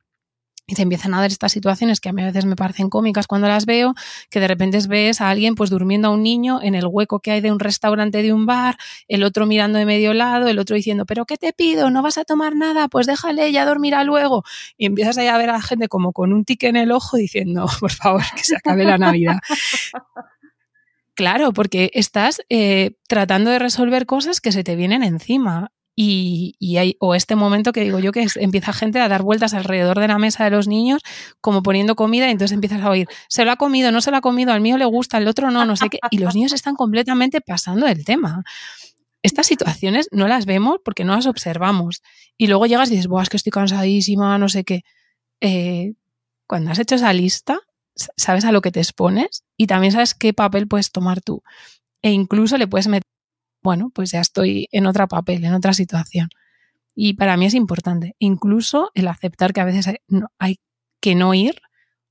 [0.69, 3.25] Y te empiezan a dar estas situaciones que a mí a veces me parecen cómicas
[3.25, 3.95] cuando las veo,
[4.29, 7.31] que de repente ves a alguien pues durmiendo a un niño en el hueco que
[7.31, 8.77] hay de un restaurante de un bar,
[9.07, 11.89] el otro mirando de medio lado, el otro diciendo, pero ¿qué te pido?
[11.89, 12.87] ¿No vas a tomar nada?
[12.87, 14.43] Pues déjale, ya dormirá luego.
[14.77, 17.17] Y empiezas ahí a ver a la gente como con un tique en el ojo
[17.17, 19.39] diciendo, por favor, que se acabe la Navidad.
[21.15, 25.71] Claro, porque estás eh, tratando de resolver cosas que se te vienen encima.
[26.01, 29.53] Y, hay, o este momento que digo yo que es, empieza gente a dar vueltas
[29.53, 31.01] alrededor de la mesa de los niños,
[31.41, 34.15] como poniendo comida, y entonces empiezas a oír, se lo ha comido, no se lo
[34.15, 35.99] ha comido, al mío le gusta, al otro no, no sé qué.
[36.09, 38.43] Y los niños están completamente pasando del tema.
[39.23, 42.01] Estas situaciones no las vemos porque no las observamos.
[42.37, 44.83] Y luego llegas y dices, Buah, es que estoy cansadísima, no sé qué.
[45.41, 45.95] Eh,
[46.47, 47.59] cuando has hecho esa lista,
[48.15, 51.43] sabes a lo que te expones y también sabes qué papel puedes tomar tú.
[52.01, 53.03] E incluso le puedes meter,
[53.61, 56.29] bueno, pues ya estoy en otra papel, en otra situación.
[56.95, 59.87] Y para mí es importante, incluso el aceptar que a veces
[60.39, 60.59] hay,
[61.01, 61.61] que no ir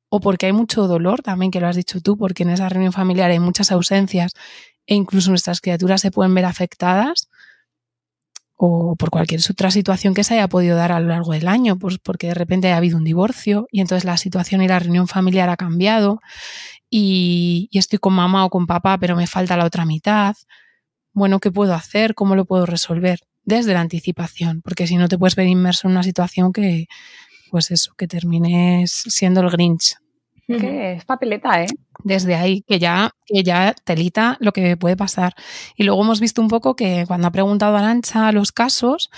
[0.09, 2.93] o porque hay mucho dolor, también que lo has dicho tú, porque en esa reunión
[2.93, 4.33] familiar hay muchas ausencias
[4.87, 7.29] e incluso nuestras criaturas se pueden ver afectadas
[8.57, 11.79] o por cualquier otra situación que se haya podido dar a lo largo del año,
[11.79, 15.07] pues porque de repente ha habido un divorcio y entonces la situación y la reunión
[15.07, 16.21] familiar ha cambiado
[16.91, 20.35] y, estoy con mamá o con papá, pero me falta la otra mitad.
[21.19, 22.15] Bueno, ¿qué puedo hacer?
[22.15, 23.19] ¿Cómo lo puedo resolver?
[23.43, 26.87] Desde la anticipación, porque si no te puedes ver inmerso en una situación que,
[27.51, 29.97] pues eso, que termines siendo el Grinch.
[30.47, 31.67] Es que es papeleta, ¿eh?
[32.05, 35.35] desde ahí, que ya, que ya telita lo que puede pasar.
[35.77, 39.11] Y luego hemos visto un poco que cuando ha preguntado Arancha los casos,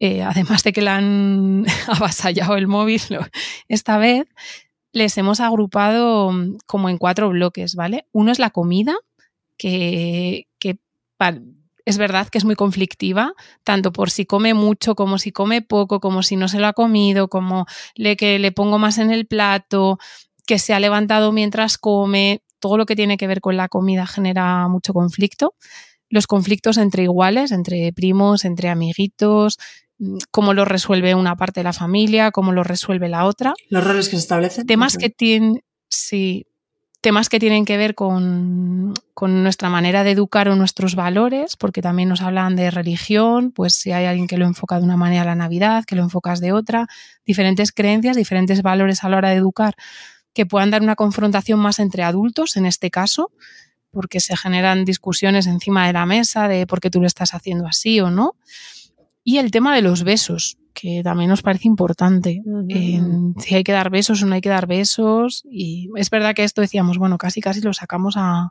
[0.00, 3.02] eh, además de que le han avasallado el móvil
[3.68, 4.26] esta vez,
[4.92, 8.06] les hemos agrupado mm, como en cuatro bloques, ¿vale?
[8.10, 8.94] Uno es la comida,
[9.58, 10.78] que, que
[11.84, 16.00] es verdad que es muy conflictiva, tanto por si come mucho como si come poco,
[16.00, 19.26] como si no se lo ha comido, como le, que le pongo más en el
[19.26, 19.98] plato,
[20.46, 24.06] que se ha levantado mientras come, todo lo que tiene que ver con la comida
[24.06, 25.54] genera mucho conflicto.
[26.08, 29.58] Los conflictos entre iguales, entre primos, entre amiguitos,
[29.98, 33.54] mm, cómo lo resuelve una parte de la familia, cómo lo resuelve la otra.
[33.68, 34.66] Los roles que se establecen.
[34.66, 36.46] Temas que tienen, sí,
[37.02, 41.82] temas que tienen que ver con, con nuestra manera de educar o nuestros valores, porque
[41.82, 45.24] también nos hablan de religión, pues si hay alguien que lo enfoca de una manera
[45.24, 46.86] la Navidad, que lo enfocas de otra,
[47.26, 49.74] diferentes creencias, diferentes valores a la hora de educar
[50.32, 53.32] que puedan dar una confrontación más entre adultos en este caso,
[53.90, 57.66] porque se generan discusiones encima de la mesa de por qué tú lo estás haciendo
[57.66, 58.36] así o no.
[59.24, 62.42] Y el tema de los besos, que también nos parece importante.
[62.68, 65.42] En si hay que dar besos o no hay que dar besos.
[65.50, 68.50] Y es verdad que esto decíamos, bueno, casi casi lo sacamos a,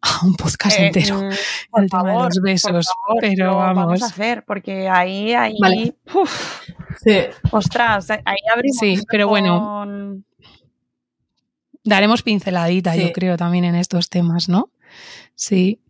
[0.00, 1.16] a un podcast Eh, entero.
[1.22, 1.30] mm,
[1.70, 2.86] por el tema de los besos.
[3.06, 4.02] favor, pero lo vamos.
[4.02, 5.94] a hacer, porque ahí, ahí, Vale.
[6.14, 6.60] uf,
[7.04, 7.18] Sí.
[7.52, 8.76] ostras, ahí abrimos.
[8.78, 10.16] Sí, pero bueno.
[11.84, 13.00] Daremos pinceladita, Sí.
[13.02, 14.70] yo creo, también en estos temas, ¿no?
[15.34, 15.80] Sí.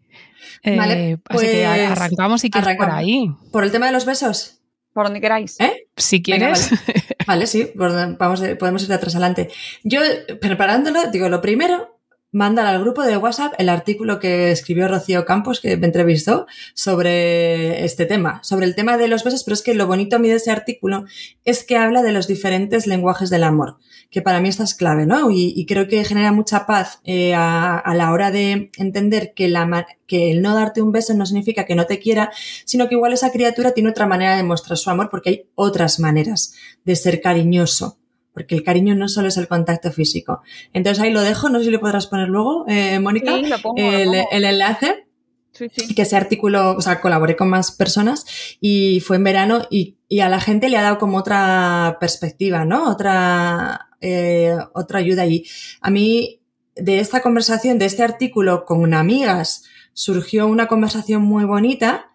[0.62, 3.30] Eh, Vale, así que pues arrancamos si quieres por ahí.
[3.52, 4.57] Por el tema de los besos.
[4.98, 5.60] Por donde queráis.
[5.60, 5.86] ¿Eh?
[5.96, 6.70] Si Venga, quieres.
[7.28, 9.48] Vale, sí, por donde- vamos de- podemos ir de atrás adelante.
[9.84, 10.00] Yo,
[10.40, 11.97] preparándolo, digo, lo primero,
[12.30, 17.84] mandar al grupo de WhatsApp el artículo que escribió Rocío Campos, que me entrevistó, sobre
[17.84, 20.28] este tema, sobre el tema de los besos, pero es que lo bonito a mí
[20.28, 21.04] de ese artículo
[21.44, 23.78] es que habla de los diferentes lenguajes del amor,
[24.10, 25.30] que para mí esta es clave, ¿no?
[25.30, 30.42] Y, y creo que genera mucha paz eh, a, la hora de entender que el
[30.42, 32.30] no darte un beso no significa que no te quiera,
[32.64, 35.98] sino que igual esa criatura tiene otra manera de mostrar su amor, porque hay otras
[35.98, 37.98] maneras de ser cariñoso.
[38.38, 40.42] Porque el cariño no solo es el contacto físico.
[40.72, 43.58] Entonces ahí lo dejo, no sé si le podrás poner luego, eh, Mónica, Sí, lo
[43.58, 44.28] pongo, lo el, pongo.
[44.30, 45.04] el enlace
[45.52, 45.92] Sí, sí.
[45.96, 48.26] que ese artículo, o sea, colaboré con más personas
[48.60, 52.64] y fue en verano y, y a la gente le ha dado como otra perspectiva,
[52.64, 52.88] ¿no?
[52.88, 55.26] Otra, eh, otra ayuda.
[55.26, 55.44] Y
[55.80, 56.42] a mí,
[56.76, 62.12] de esta conversación, de este artículo con amigas, surgió una conversación muy bonita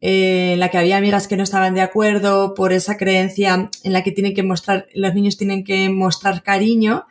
[0.00, 3.92] eh, en la que había amigas que no estaban de acuerdo por esa creencia en
[3.92, 7.06] la que tienen que mostrar, los niños tienen que mostrar cariño.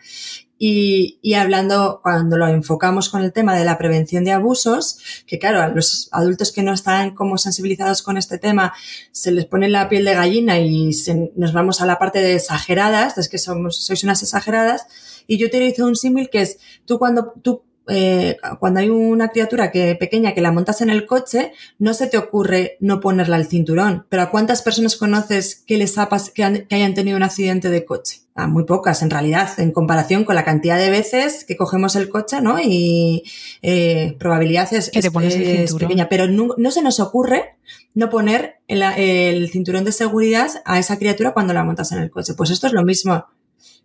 [0.57, 5.37] Y, y hablando, cuando lo enfocamos con el tema de la prevención de abusos, que
[5.37, 8.71] claro, a los adultos que no están como sensibilizados con este tema,
[9.11, 10.91] se les pone la piel de gallina y
[11.35, 14.87] nos vamos a la parte de exageradas, es que somos, sois unas exageradas,
[15.27, 19.71] y yo utilizo un símil que es, tú cuando, tú, eh, cuando hay una criatura
[19.71, 23.45] que, pequeña que la montas en el coche, no se te ocurre no ponerla al
[23.47, 24.05] cinturón.
[24.09, 27.23] Pero ¿a cuántas personas conoces que les ha pas- que, han- que hayan tenido un
[27.23, 28.21] accidente de coche?
[28.37, 32.09] A muy pocas, en realidad, en comparación con la cantidad de veces que cogemos el
[32.09, 32.59] coche, ¿no?
[32.61, 33.23] Y
[33.61, 35.87] eh, probabilidad es, Que te es- pones el es cinturón.
[35.87, 36.09] pequeña.
[36.09, 37.55] Pero no, no se nos ocurre
[37.93, 42.09] no poner el, el cinturón de seguridad a esa criatura cuando la montas en el
[42.11, 42.33] coche.
[42.35, 43.25] Pues esto es lo mismo.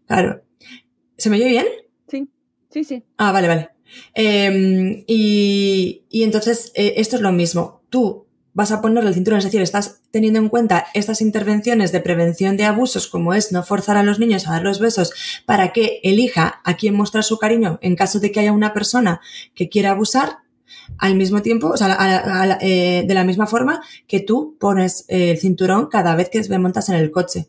[0.06, 0.42] Claro.
[1.16, 1.66] ¿Se me oye bien?
[2.08, 2.28] Sí,
[2.70, 3.04] sí, sí.
[3.18, 3.68] Ah, vale, vale.
[4.14, 7.82] Eh, y, entonces eh, esto es lo mismo.
[7.90, 12.00] Tú vas a ponerle el cinturón, es decir, estás teniendo en cuenta estas intervenciones de
[12.00, 15.12] prevención de abusos, como es no forzar a los niños a dar los besos,
[15.46, 19.20] para que elija a quién mostrar su cariño en caso de que haya una persona
[19.54, 20.38] que quiera abusar,
[20.98, 25.30] al mismo tiempo, o sea, a eh, de la misma forma que tú pones eh,
[25.30, 27.48] el cinturón cada vez que me montas en el coche.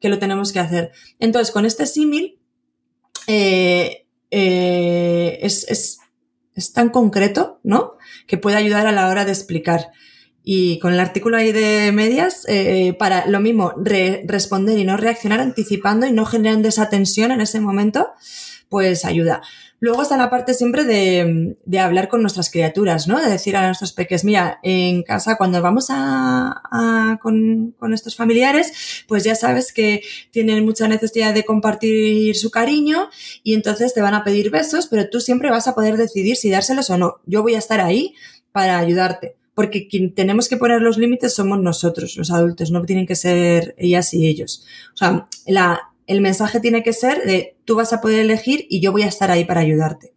[0.00, 0.92] que lo tenemos que hacer.
[1.18, 2.38] Entonces, con este símil,
[3.26, 5.98] eh, eh, es, es,
[6.54, 7.94] es tan concreto, ¿no?
[8.26, 9.92] Que puede ayudar a la hora de explicar.
[10.48, 14.96] Y con el artículo ahí de medias, eh, para lo mismo, re- responder y no
[14.96, 18.10] reaccionar anticipando y no generando esa tensión en ese momento,
[18.68, 19.42] pues ayuda.
[19.80, 23.20] Luego está la parte siempre de, de hablar con nuestras criaturas, ¿no?
[23.20, 28.14] De decir a nuestros peques, mira, en casa cuando vamos a, a- con, con estos
[28.14, 33.10] familiares, pues ya sabes que tienen mucha necesidad de compartir su cariño
[33.42, 36.50] y entonces te van a pedir besos, pero tú siempre vas a poder decidir si
[36.50, 37.16] dárselos o no.
[37.26, 38.14] Yo voy a estar ahí
[38.52, 39.34] para ayudarte.
[39.56, 43.74] Porque quien tenemos que poner los límites somos nosotros, los adultos, no tienen que ser
[43.78, 44.64] ellas y ellos.
[44.94, 48.80] O sea, la, el mensaje tiene que ser de tú vas a poder elegir y
[48.80, 50.12] yo voy a estar ahí para ayudarte.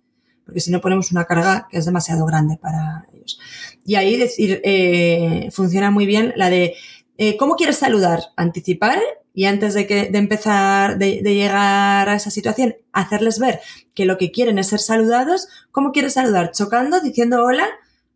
[0.45, 3.39] Porque si no ponemos una carga que es demasiado grande para ellos.
[3.85, 6.75] Y ahí decir, eh, funciona muy bien la de
[7.21, 8.21] eh, ¿cómo quieres saludar?
[8.37, 8.97] Anticipar
[9.33, 13.59] y antes de, que, de empezar, de, de, llegar a esa situación, hacerles ver
[13.93, 15.49] que lo que quieren es ser saludados.
[15.71, 16.51] ¿Cómo quieres saludar?
[16.51, 17.67] Chocando, diciendo hola,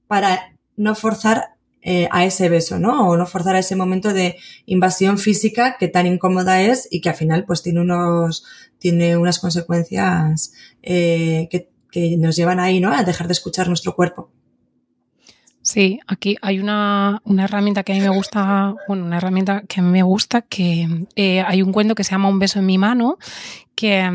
[0.08, 3.10] para no forzar eh, a ese beso, ¿no?
[3.10, 7.10] O no forzar a ese momento de invasión física que tan incómoda es y que
[7.10, 8.46] al final pues tiene unos,
[8.80, 12.94] tiene unas consecuencias eh, que, que nos llevan ahí, ¿no?
[12.94, 14.30] A dejar de escuchar nuestro cuerpo.
[15.66, 19.80] Sí, aquí hay una, una, herramienta que a mí me gusta, bueno, una herramienta que
[19.80, 22.66] a mí me gusta, que eh, hay un cuento que se llama Un beso en
[22.66, 23.18] mi mano,
[23.74, 24.06] que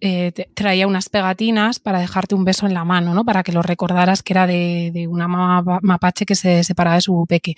[0.00, 3.24] eh, traía unas pegatinas para dejarte un beso en la mano, ¿no?
[3.24, 7.26] Para que lo recordaras que era de, de una mapache que se separaba de su
[7.28, 7.54] peque.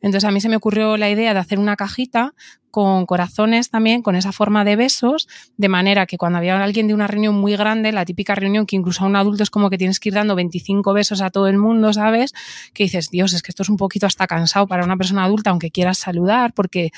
[0.00, 2.32] Entonces a mí se me ocurrió la idea de hacer una cajita
[2.70, 6.94] con corazones también, con esa forma de besos, de manera que cuando había alguien de
[6.94, 9.78] una reunión muy grande, la típica reunión que incluso a un adulto es como que
[9.78, 12.34] tienes que ir dando 25 besos a todo el mundo, ¿sabes?
[12.74, 15.50] Que dices, Dios, es que esto es un poquito hasta cansado para una persona adulta,
[15.50, 16.90] aunque quieras saludar, porque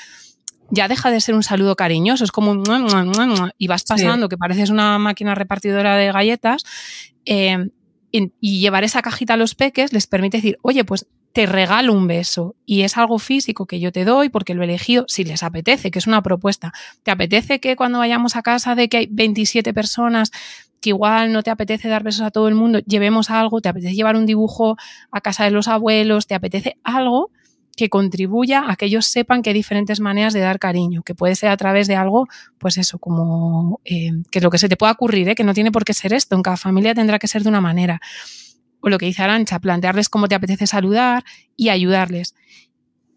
[0.69, 4.29] ya deja de ser un saludo cariñoso, es como un y vas pasando, sí.
[4.29, 6.63] que pareces una máquina repartidora de galletas,
[7.25, 7.69] eh,
[8.11, 12.07] y llevar esa cajita a los peques les permite decir, oye, pues te regalo un
[12.07, 15.43] beso y es algo físico que yo te doy porque lo he elegido si les
[15.43, 16.73] apetece, que es una propuesta.
[17.03, 20.31] ¿Te apetece que cuando vayamos a casa de que hay 27 personas
[20.81, 23.93] que igual no te apetece dar besos a todo el mundo, llevemos algo, te apetece
[23.93, 24.77] llevar un dibujo
[25.11, 27.29] a casa de los abuelos, te apetece algo
[27.77, 31.35] que contribuya a que ellos sepan que hay diferentes maneras de dar cariño, que puede
[31.35, 32.27] ser a través de algo,
[32.57, 35.35] pues eso, como eh, que lo que se te pueda ocurrir, ¿eh?
[35.35, 37.61] que no tiene por qué ser esto, en cada familia tendrá que ser de una
[37.61, 38.01] manera
[38.81, 41.23] o lo que dice Arancha, plantearles cómo te apetece saludar
[41.55, 42.35] y ayudarles,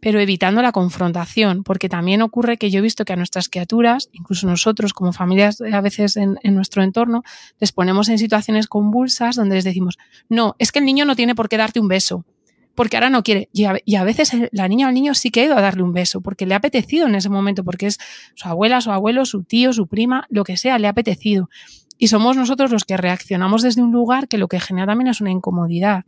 [0.04, 4.10] pero evitando la confrontación, porque también ocurre que yo he visto que a nuestras criaturas,
[4.12, 7.22] incluso nosotros como familias a veces en, nuestro entorno,
[7.58, 9.96] les ponemos en situaciones convulsas donde les decimos,
[10.28, 12.26] no, es que el niño no tiene por qué darte un beso,
[12.74, 13.48] porque ahora no quiere.
[13.54, 15.62] Y a, y a, veces la niña o el niño sí que ha ido a
[15.62, 17.98] darle un beso, porque le ha apetecido en ese momento, porque es
[18.34, 21.48] su abuela, su abuelo, su tío, su prima, lo que sea, le ha apetecido.
[22.04, 25.22] Y somos nosotros los que reaccionamos desde un lugar que lo que genera también es
[25.22, 26.04] una incomodidad.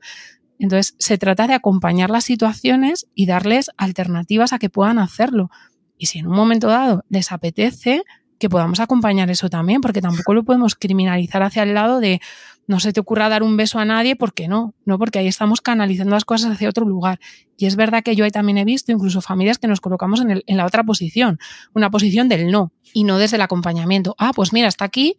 [0.59, 5.51] Entonces, se trata de acompañar las situaciones y darles alternativas a que puedan hacerlo.
[5.97, 8.03] Y si en un momento dado les apetece,
[8.39, 12.21] que podamos acompañar eso también, porque tampoco lo podemos criminalizar hacia el lado de
[12.67, 15.63] no se te ocurra dar un beso a nadie, porque no, no, porque ahí estamos
[15.63, 17.21] canalizando las cosas hacia otro lugar.
[17.57, 20.31] Y es verdad que yo ahí también he visto incluso familias que nos colocamos en,
[20.31, 21.39] el, en la otra posición,
[21.75, 24.15] una posición del no, y no desde el acompañamiento.
[24.19, 25.17] Ah, pues mira, está aquí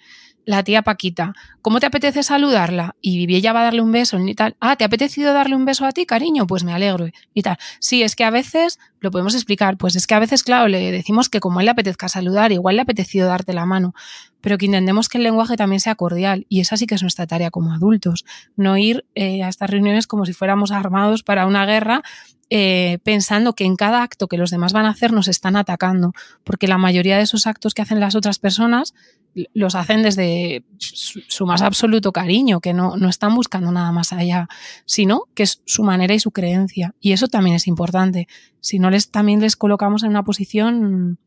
[0.47, 2.95] la tía Paquita, ¿cómo te apetece saludarla?
[3.01, 4.55] Y ella va a darle un beso y tal.
[4.61, 6.47] Ah, ¿te ha apetecido darle un beso a ti, cariño?
[6.47, 7.57] Pues me alegro y tal.
[7.81, 10.89] Sí, es que a veces, lo podemos explicar, pues es que a veces, claro, le
[10.93, 13.93] decimos que como a él le apetezca saludar, igual le ha apetecido darte la mano,
[14.39, 17.27] pero que intentemos que el lenguaje también sea cordial y esa sí que es nuestra
[17.27, 18.23] tarea como adultos,
[18.55, 22.03] no ir eh, a estas reuniones como si fuéramos armados para una guerra
[22.49, 26.13] eh, pensando que en cada acto que los demás van a hacer nos están atacando,
[26.43, 28.93] porque la mayoría de esos actos que hacen las otras personas
[29.53, 34.47] los hacen desde su, más absoluto cariño, que no, no, están buscando nada más allá,
[34.85, 36.95] sino que es su manera y su creencia.
[36.99, 38.27] Y eso también es importante.
[38.61, 41.19] Si no les también les colocamos en una posición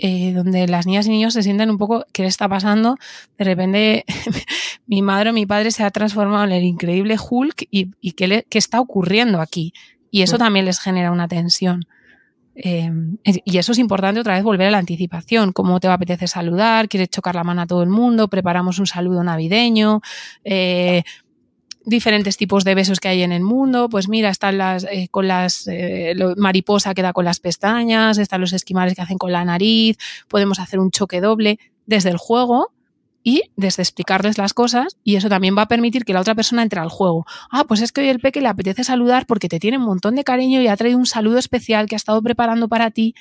[0.00, 2.96] eh, donde las niñas y niños se sienten un poco, ¿qué le está pasando?
[3.36, 4.04] De repente
[4.86, 8.58] mi madre o mi padre se ha transformado en el increíble Hulk y, ¿qué, ¿qué
[8.58, 9.72] está ocurriendo aquí?
[10.10, 11.86] Y eso también les genera una tensión.
[12.54, 12.90] Eh,
[13.44, 15.52] y eso es importante otra vez volver a la anticipación.
[15.52, 16.88] ¿Cómo te va a apetecer saludar?
[16.88, 18.28] ¿Quieres chocar la mano a todo el mundo?
[18.28, 20.00] Preparamos un saludo navideño.
[20.44, 21.04] Eh,
[21.84, 23.88] diferentes tipos de besos que hay en el mundo.
[23.88, 28.40] Pues mira, están las eh, con las eh, mariposa que da con las pestañas, están
[28.40, 29.96] los esquimales que hacen con la nariz.
[30.28, 32.72] Podemos hacer un choque doble desde el juego
[33.22, 36.62] y desde explicarles las cosas y eso también va a permitir que la otra persona
[36.62, 37.26] entre al juego.
[37.50, 40.14] Ah, pues es que hoy el peque le apetece saludar porque te tiene un montón
[40.14, 43.14] de cariño y ha traído un saludo especial que ha estado preparando para ti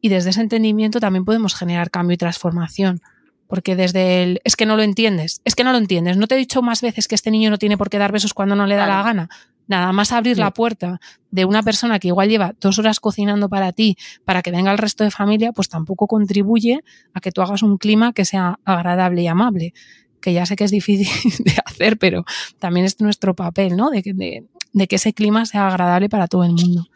[0.00, 3.00] y desde ese entendimiento también podemos generar cambio y transformación.
[3.46, 6.34] Porque desde el es que no lo entiendes, es que no lo entiendes, no te
[6.34, 8.66] he dicho más veces que este niño no tiene por qué dar besos cuando no
[8.66, 9.28] le da la gana.
[9.72, 11.00] Nada más abrir la puerta
[11.30, 13.96] de una persona que igual lleva dos horas cocinando para ti,
[14.26, 17.78] para que venga el resto de familia, pues tampoco contribuye a que tú hagas un
[17.78, 19.72] clima que sea agradable y amable.
[20.20, 21.08] Que ya sé que es difícil
[21.46, 22.26] de hacer, pero
[22.58, 23.88] también es nuestro papel, ¿no?
[23.88, 24.44] De, de,
[24.74, 26.88] de que ese clima sea agradable para todo el mundo.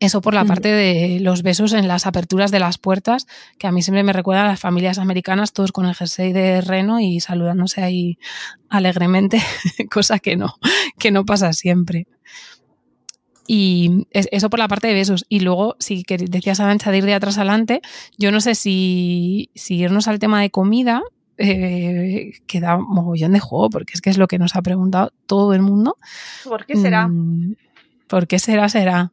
[0.00, 3.26] Eso por la parte de los besos en las aperturas de las puertas,
[3.58, 6.60] que a mí siempre me recuerda a las familias americanas, todos con el jersey de
[6.60, 8.18] reno y saludándose ahí
[8.68, 9.42] alegremente,
[9.90, 10.54] cosa que no,
[10.98, 12.06] que no pasa siempre.
[13.50, 15.24] Y eso por la parte de besos.
[15.28, 17.80] Y luego, si decías Arancha de ir de atrás adelante,
[18.18, 21.02] yo no sé si, si irnos al tema de comida,
[21.38, 25.12] eh, que da mogollón de juego, porque es que es lo que nos ha preguntado
[25.26, 25.96] todo el mundo.
[26.44, 27.08] ¿Por qué será?
[27.08, 27.54] Mm,
[28.06, 28.68] ¿Por qué será?
[28.68, 29.12] Será.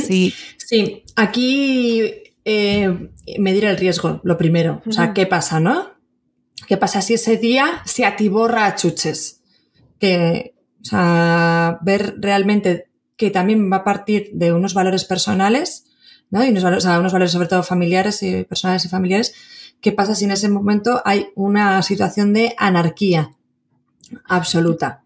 [0.00, 0.34] Sí.
[0.56, 2.02] Sí, aquí
[2.44, 4.82] eh, medir el riesgo, lo primero.
[4.86, 5.94] O sea, ¿qué pasa, no?
[6.66, 9.42] ¿Qué pasa si ese día se atiborra a chuches?
[9.98, 15.86] Que, o sea, ver realmente que también va a partir de unos valores personales,
[16.30, 16.44] ¿no?
[16.44, 19.34] Y unos valores, o sea, unos valores sobre todo familiares y personales y familiares.
[19.80, 23.36] ¿Qué pasa si en ese momento hay una situación de anarquía
[24.26, 25.04] absoluta?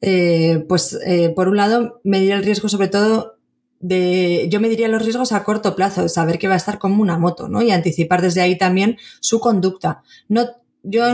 [0.00, 3.35] Eh, pues, eh, por un lado, medir el riesgo sobre todo
[3.80, 7.02] de, yo me diría los riesgos a corto plazo, saber que va a estar como
[7.02, 7.62] una moto, ¿no?
[7.62, 10.02] Y anticipar desde ahí también su conducta.
[10.28, 10.46] No,
[10.82, 11.04] yo,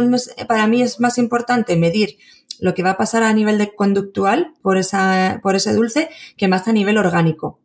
[0.46, 2.18] para mí es más importante medir
[2.60, 6.48] lo que va a pasar a nivel de conductual por esa, por ese dulce que
[6.48, 7.58] más a nivel orgánico.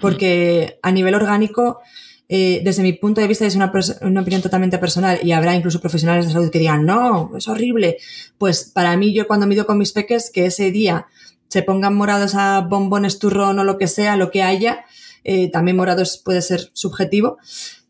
[0.00, 1.80] Porque a nivel orgánico,
[2.28, 5.80] eh, desde mi punto de vista, es una, una, opinión totalmente personal y habrá incluso
[5.80, 7.96] profesionales de salud que digan, no, es horrible.
[8.36, 11.06] Pues para mí, yo cuando mido con mis peques, que ese día
[11.54, 14.84] se pongan morados a bombones, turrón o lo que sea, lo que haya,
[15.22, 17.38] eh, también morados puede ser subjetivo,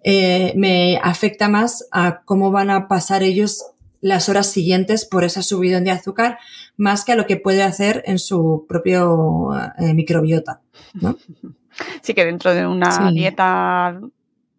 [0.03, 3.65] eh, me afecta más a cómo van a pasar ellos
[4.03, 6.39] las horas siguientes por esa subidón de azúcar,
[6.77, 9.49] más que a lo que puede hacer en su propio
[9.79, 10.61] eh, microbiota.
[10.93, 11.17] ¿no?
[12.03, 13.99] Sí, que dentro de una dieta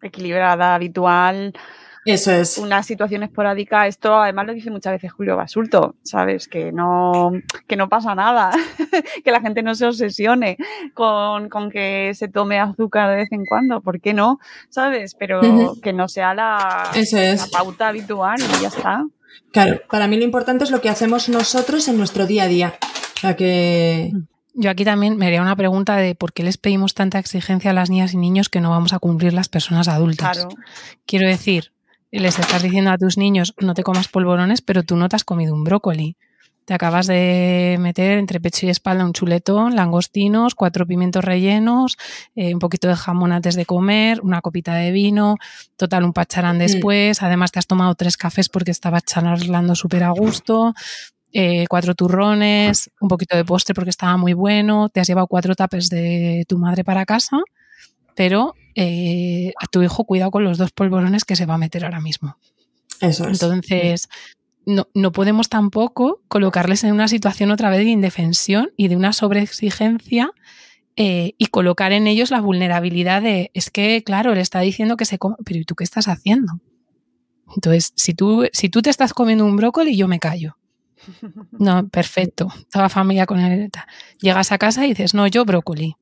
[0.02, 1.54] equilibrada, habitual,
[2.06, 2.56] eso es.
[2.58, 6.48] Una situación esporádica, esto además lo dice muchas veces Julio Basulto, ¿sabes?
[6.48, 7.32] Que no,
[7.66, 8.50] que no pasa nada,
[9.24, 10.56] que la gente no se obsesione
[10.94, 14.38] con, con, que se tome azúcar de vez en cuando, ¿por qué no?
[14.68, 15.14] ¿Sabes?
[15.14, 15.40] Pero
[15.82, 19.04] que no sea la, la pauta habitual y ya está.
[19.52, 22.78] Claro, para mí lo importante es lo que hacemos nosotros en nuestro día a día.
[23.16, 24.12] O sea que.
[24.54, 27.74] Yo aquí también me haría una pregunta de por qué les pedimos tanta exigencia a
[27.74, 30.38] las niñas y niños que no vamos a cumplir las personas adultas.
[30.38, 30.54] Claro.
[31.04, 31.72] Quiero decir,
[32.10, 35.24] les estás diciendo a tus niños no te comas polvorones, pero tú no te has
[35.24, 36.16] comido un brócoli.
[36.64, 41.96] Te acabas de meter entre pecho y espalda un chuletón, langostinos, cuatro pimientos rellenos,
[42.34, 45.36] eh, un poquito de jamón antes de comer, una copita de vino,
[45.76, 47.22] total un pacharán después.
[47.22, 50.74] Además te has tomado tres cafés porque estabas charlando súper a gusto.
[51.32, 55.54] Eh, cuatro turrones, un poquito de postre porque estaba muy bueno, te has llevado cuatro
[55.54, 57.36] tapes de tu madre para casa,
[58.16, 61.84] pero eh, a tu hijo cuidado con los dos polvorones que se va a meter
[61.84, 62.36] ahora mismo.
[63.00, 63.40] Eso es.
[63.40, 64.08] Entonces,
[64.64, 69.12] no, no, podemos tampoco colocarles en una situación otra vez de indefensión y de una
[69.12, 70.32] sobreexigencia
[70.96, 75.04] eh, y colocar en ellos la vulnerabilidad de, es que, claro, le está diciendo que
[75.04, 76.54] se come, pero ¿y tú qué estás haciendo?
[77.54, 80.56] Entonces, si tú, si tú te estás comiendo un brócoli, yo me callo.
[81.58, 82.48] No, perfecto.
[82.70, 83.70] Toda familia con él.
[84.20, 85.96] Llegas a casa y dices, no, yo brócoli.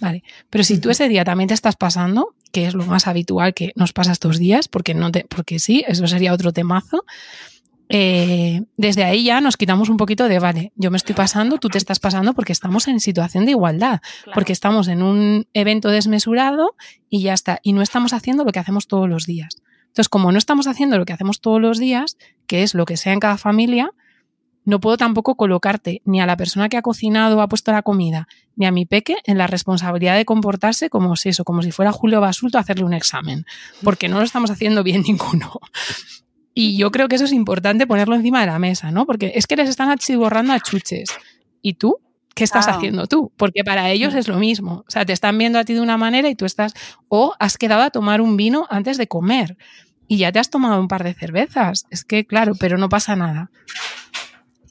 [0.00, 0.22] Vale.
[0.50, 3.72] Pero si tú ese día también te estás pasando, que es lo más habitual que
[3.74, 7.04] nos pasa estos días, porque no te, porque sí, eso sería otro temazo.
[7.88, 11.68] Eh, desde ahí ya nos quitamos un poquito de, vale, yo me estoy pasando, tú
[11.68, 14.00] te estás pasando porque estamos en situación de igualdad,
[14.32, 16.76] porque estamos en un evento desmesurado
[17.10, 19.56] y ya está, y no estamos haciendo lo que hacemos todos los días.
[19.88, 22.16] Entonces, como no estamos haciendo lo que hacemos todos los días,
[22.46, 23.92] que es lo que sea en cada familia,
[24.64, 27.82] no puedo tampoco colocarte ni a la persona que ha cocinado o ha puesto la
[27.82, 31.70] comida, ni a mi peque en la responsabilidad de comportarse como si eso, como si
[31.70, 33.44] fuera Julio Basulto a hacerle un examen,
[33.82, 35.60] porque no lo estamos haciendo bien ninguno.
[36.54, 39.06] Y yo creo que eso es importante ponerlo encima de la mesa, ¿no?
[39.06, 41.10] Porque es que les están achiborrando a chuches.
[41.60, 41.98] ¿Y tú?
[42.34, 43.32] ¿Qué estás haciendo tú?
[43.36, 44.84] Porque para ellos es lo mismo.
[44.86, 46.74] O sea, te están viendo a ti de una manera y tú estás.
[47.08, 49.56] O has quedado a tomar un vino antes de comer
[50.08, 51.86] y ya te has tomado un par de cervezas.
[51.90, 53.50] Es que, claro, pero no pasa nada.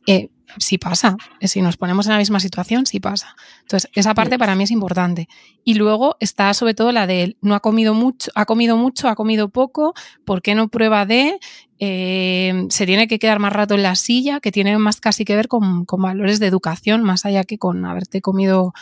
[0.08, 1.18] Eh, sí pasa.
[1.41, 3.36] Si nos ponemos en la misma situación, sí pasa.
[3.62, 5.28] Entonces, esa parte para mí es importante.
[5.64, 7.38] Y luego está sobre todo la de él.
[7.41, 9.93] No ha comido mucho, ha comido mucho, ha comido poco,
[10.26, 11.39] ¿por qué no prueba de?
[11.80, 15.36] Eh, se tiene que quedar más rato en la silla, que tiene más casi que
[15.36, 18.74] ver con, valores de educación, más allá que con haberte comido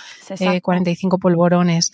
[0.61, 1.93] 45 eh, polvorones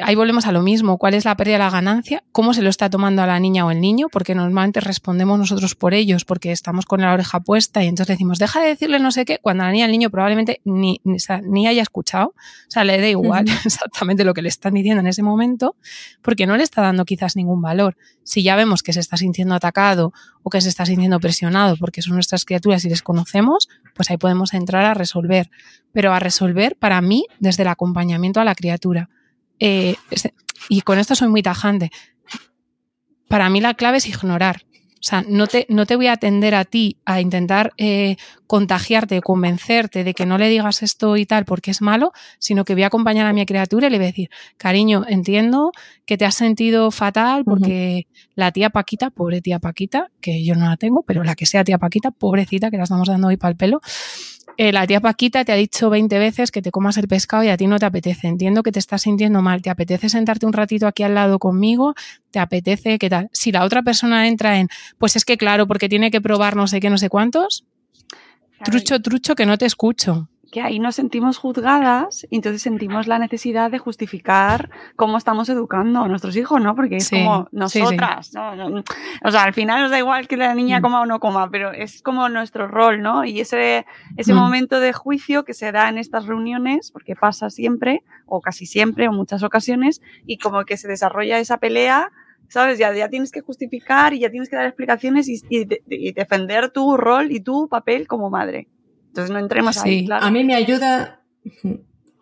[0.00, 0.98] ahí volvemos a lo mismo.
[0.98, 2.22] ¿Cuál es la pérdida de la ganancia?
[2.32, 4.08] ¿Cómo se lo está tomando a la niña o el niño?
[4.10, 8.38] Porque normalmente respondemos nosotros por ellos, porque estamos con la oreja puesta y entonces decimos,
[8.38, 11.66] deja de decirle no sé qué, cuando la niña o el niño probablemente ni, ni,
[11.66, 12.28] haya escuchado.
[12.28, 15.76] O sea, le da igual exactamente lo que le están diciendo en ese momento,
[16.22, 17.96] porque no le está dando quizás ningún valor.
[18.22, 22.02] Si ya vemos que se está sintiendo atacado o que se está sintiendo presionado porque
[22.02, 25.50] son nuestras criaturas y les conocemos, pues ahí podemos entrar a resolver.
[25.92, 29.08] Pero a resolver, para mí, desde el acompañamiento a la criatura
[29.58, 29.96] eh,
[30.68, 31.90] y con esto soy muy tajante,
[33.28, 34.62] para mí la clave es ignorar.
[35.00, 38.16] O sea, no te, no te voy a atender a ti a intentar eh,
[38.48, 42.74] contagiarte, convencerte de que no le digas esto y tal porque es malo, sino que
[42.74, 45.70] voy a acompañar a mi criatura y le voy a decir, cariño, entiendo
[46.04, 50.68] que te has sentido fatal porque la tía Paquita, pobre tía Paquita, que yo no
[50.68, 53.50] la tengo, pero la que sea tía Paquita, pobrecita, que la estamos dando hoy para
[53.50, 53.80] el pelo,
[54.60, 57.48] eh, la tía Paquita te ha dicho 20 veces que te comas el pescado y
[57.48, 58.26] a ti no te apetece.
[58.26, 59.62] Entiendo que te estás sintiendo mal.
[59.62, 61.94] ¿Te apetece sentarte un ratito aquí al lado conmigo?
[62.32, 63.30] ¿Te apetece qué tal?
[63.32, 66.66] Si la otra persona entra en, pues es que claro, porque tiene que probar no
[66.66, 67.66] sé qué, no sé cuántos,
[68.64, 73.18] trucho, trucho, que no te escucho que ahí nos sentimos juzgadas y entonces sentimos la
[73.18, 76.74] necesidad de justificar cómo estamos educando a nuestros hijos, ¿no?
[76.74, 78.82] Porque es como nosotras, ¿no?
[79.24, 80.82] O sea, al final nos da igual que la niña mm.
[80.82, 83.24] coma o no coma, pero es como nuestro rol, ¿no?
[83.24, 83.86] Y ese,
[84.16, 84.36] ese mm.
[84.36, 89.08] momento de juicio que se da en estas reuniones, porque pasa siempre, o casi siempre,
[89.08, 92.10] o muchas ocasiones, y como que se desarrolla esa pelea,
[92.48, 92.78] ¿sabes?
[92.78, 96.96] Ya, ya tienes que justificar y ya tienes que dar explicaciones y, y defender tu
[96.96, 98.68] rol y tu papel como madre.
[99.08, 100.24] Entonces no entremos ahí, claro.
[100.24, 101.22] A mí me ayuda.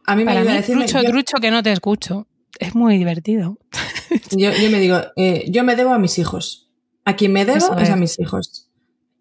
[0.06, 0.86] A mí me ayuda a decirme.
[0.86, 2.26] Trucho, que no te escucho.
[2.58, 3.58] Es muy divertido.
[4.30, 6.70] Yo, me digo, eh, yo me debo a mis hijos.
[7.04, 7.90] A quien me debo es.
[7.90, 8.70] a mis hijos.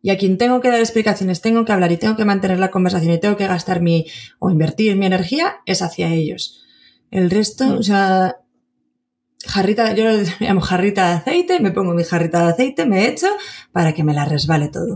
[0.02, 2.72] Y a quien tengo que dar explicaciones, tengo que hablar y tengo que mantener la
[2.72, 4.06] conversación y tengo que gastar mi
[4.40, 6.64] o invertir mi energía es hacia ellos.
[7.12, 8.36] El resto, o sea,
[9.48, 13.28] jarrita, yo lo llamo jarrita de aceite, me pongo mi jarrita de aceite, me echo
[13.72, 14.96] para que me la resbale todo.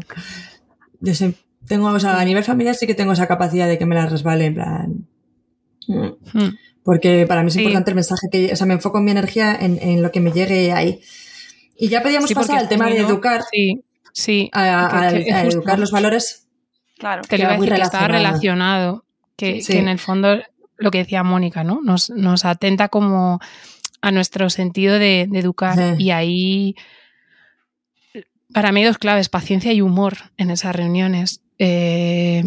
[0.99, 1.33] Yo sé,
[1.67, 4.05] tengo, o sea, a nivel familiar sí que tengo esa capacidad de que me la
[4.05, 5.07] resbale en plan.
[5.87, 6.07] Mm.
[6.33, 6.57] Hmm.
[6.83, 9.55] Porque para mí es importante el mensaje que, o sea, me enfoco en mi energía
[9.59, 11.01] en, lo que me llegue ahí.
[11.77, 13.43] Y ya podíamos pasar al tema de educar.
[13.51, 13.83] Sí,
[14.13, 14.49] sí.
[14.53, 15.11] A,
[15.43, 16.47] educar los valores.
[16.97, 19.05] Claro, que, iba a decir que está relacionado.
[19.35, 20.39] Que, en el fondo,
[20.77, 21.79] lo que decía Mónica, ¿no?
[21.81, 23.39] Nos, nos atenta como
[24.01, 25.95] a nuestro sentido de, educar.
[25.99, 26.75] Y ahí,
[28.53, 32.43] para mí, dos claves, paciencia y humor en esas reuniones eh,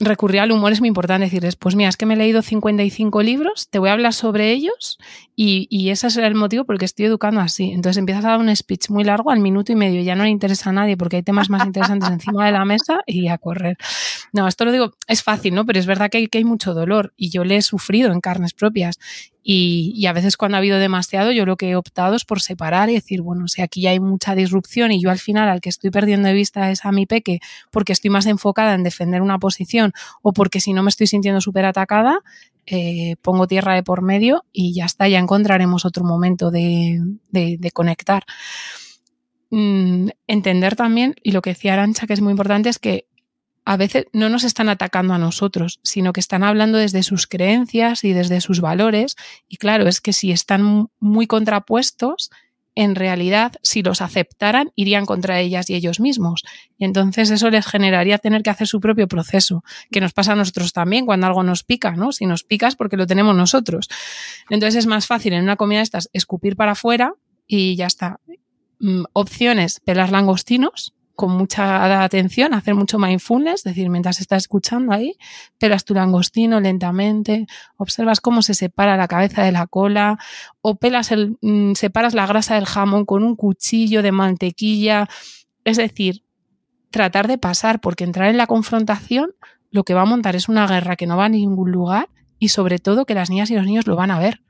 [0.00, 1.26] recurrir al humor es muy importante.
[1.26, 4.50] Decirles, pues mira, es que me he leído 55 libros, te voy a hablar sobre
[4.50, 4.98] ellos
[5.36, 7.70] y, y ese será el motivo por el que estoy educando así.
[7.70, 10.30] Entonces empiezas a dar un speech muy largo al minuto y medio, ya no le
[10.30, 13.76] interesa a nadie porque hay temas más interesantes encima de la mesa y a correr.
[14.32, 15.64] No, esto lo digo, es fácil, ¿no?
[15.64, 18.54] Pero es verdad que que hay mucho dolor y yo le he sufrido en carnes
[18.54, 18.98] propias
[19.46, 22.88] y, a veces cuando ha habido demasiado, yo lo que he optado es por separar
[22.88, 25.68] y decir, bueno, si aquí ya hay mucha disrupción y yo al final al que
[25.68, 27.40] estoy perdiendo de vista es a mi peque
[27.70, 29.92] porque estoy más enfocada en defender una posición
[30.22, 32.20] o porque si no me estoy sintiendo súper atacada,
[32.64, 37.02] eh, pongo tierra de por medio y ya está, ya encontraremos otro momento de,
[37.74, 38.24] conectar.
[39.50, 43.08] Mm, entender también, y lo que decía Arancha, que es muy importante, es que
[43.64, 48.04] a veces no nos están atacando a nosotros, sino que están hablando desde sus creencias
[48.04, 49.16] y desde sus valores.
[49.48, 52.30] Y claro, es que si están muy contrapuestos,
[52.76, 56.42] en realidad, si los aceptaran, irían contra ellas y ellos mismos.
[56.76, 60.36] Y entonces eso les generaría tener que hacer su propio proceso, que nos pasa a
[60.36, 62.12] nosotros también cuando algo nos pica, ¿no?
[62.12, 63.88] Si nos picas porque lo tenemos nosotros.
[64.50, 67.14] Entonces es más fácil en una comida de estas escupir para afuera
[67.46, 68.20] y ya está.
[68.80, 74.92] Mm, opciones, pelar langostinos, con mucha atención, hacer mucho mindfulness, es decir, mientras estás escuchando
[74.92, 75.16] ahí,
[75.58, 77.46] pelas tu langostino lentamente,
[77.76, 80.18] observas cómo se separa la cabeza de la cola,
[80.60, 85.08] o pelas el, mm, separas la grasa del jamón con un cuchillo de mantequilla,
[85.64, 86.24] es decir,
[86.90, 89.32] tratar de pasar, porque entrar en la confrontación
[89.70, 92.08] lo que va a montar es una guerra que no va a ningún lugar
[92.38, 94.40] y sobre todo que las niñas y los niños lo van a ver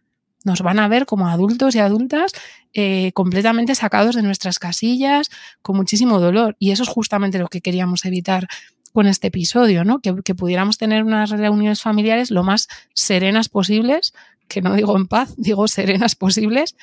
[0.45, 2.33] nos van a ver como adultos y adultas
[2.73, 5.31] eh, completamente sacados de nuestras casillas,
[5.63, 6.57] con muchísimo dolor.
[6.59, 8.47] Y eso es justamente lo que queríamos evitar
[8.93, 9.99] con este episodio, ¿no?
[9.99, 14.15] Que, pudiéramos tener unas reuniones familiares lo más serenas posibles,
[14.47, 16.77] que no digo en paz, digo serenas posibles,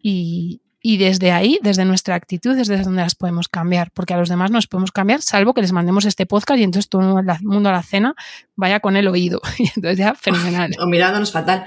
[0.00, 4.16] y, Y desde ahí, desde nuestra actitud, es desde donde las podemos cambiar, porque a
[4.16, 7.18] los demás no nos podemos cambiar, salvo que les mandemos este podcast y entonces todo
[7.18, 8.14] el mundo a la cena
[8.56, 9.40] vaya con el oído.
[9.58, 10.74] Y entonces ya, fenomenal.
[10.80, 11.64] o mirándonos fatal.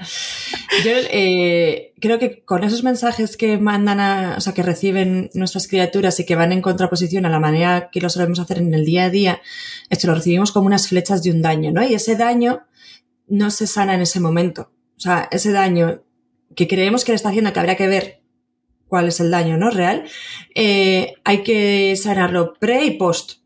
[0.84, 5.68] Yo eh, creo que con esos mensajes que mandan a, o sea, que reciben nuestras
[5.68, 8.84] criaturas y que van en contraposición a la manera que lo solemos hacer en el
[8.84, 9.42] día a día,
[9.90, 11.84] esto lo recibimos como unas flechas de un daño, ¿no?
[11.84, 12.64] Y ese daño
[13.28, 14.72] no se sana en ese momento.
[14.96, 16.02] O sea, ese daño
[16.56, 18.23] que creemos que le está haciendo, que habría que ver
[18.88, 19.70] cuál es el daño, ¿no?
[19.70, 20.04] Real,
[20.54, 23.38] eh, hay que sanarlo pre y post.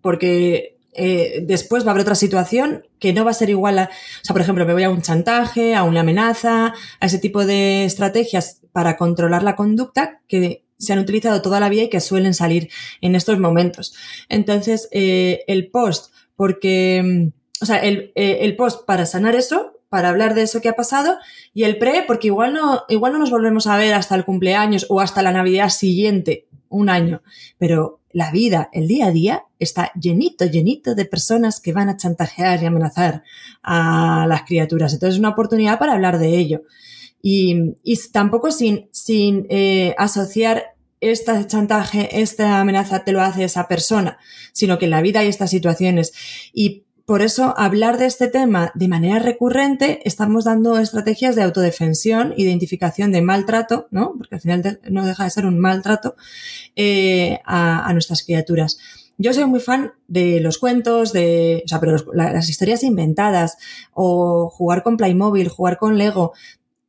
[0.00, 3.84] Porque eh, después va a haber otra situación que no va a ser igual a,
[3.84, 7.44] o sea, por ejemplo, me voy a un chantaje, a una amenaza, a ese tipo
[7.44, 12.00] de estrategias para controlar la conducta que se han utilizado toda la vida y que
[12.00, 13.94] suelen salir en estos momentos.
[14.28, 20.34] Entonces, eh, el post, porque, o sea, el, el post para sanar eso para hablar
[20.34, 21.16] de eso que ha pasado
[21.54, 24.84] y el pre, porque igual no, igual no nos volvemos a ver hasta el cumpleaños
[24.90, 27.22] o hasta la Navidad siguiente, un año,
[27.56, 31.96] pero la vida, el día a día, está llenito, llenito de personas que van a
[31.96, 33.22] chantajear y amenazar
[33.62, 34.92] a las criaturas.
[34.92, 36.64] Entonces es una oportunidad para hablar de ello.
[37.22, 43.66] Y, y tampoco sin, sin eh, asociar este chantaje, esta amenaza te lo hace esa
[43.66, 44.18] persona,
[44.52, 46.12] sino que en la vida hay estas situaciones.
[46.52, 52.34] Y por eso hablar de este tema de manera recurrente estamos dando estrategias de autodefensión,
[52.36, 54.14] identificación de maltrato, ¿no?
[54.18, 56.16] Porque al final no deja de ser un maltrato
[56.74, 58.78] eh, a, nuestras criaturas.
[59.18, 63.56] Yo soy muy fan de los cuentos, de, o sea, pero las historias inventadas,
[63.94, 66.32] o jugar con Playmobil, jugar con Lego,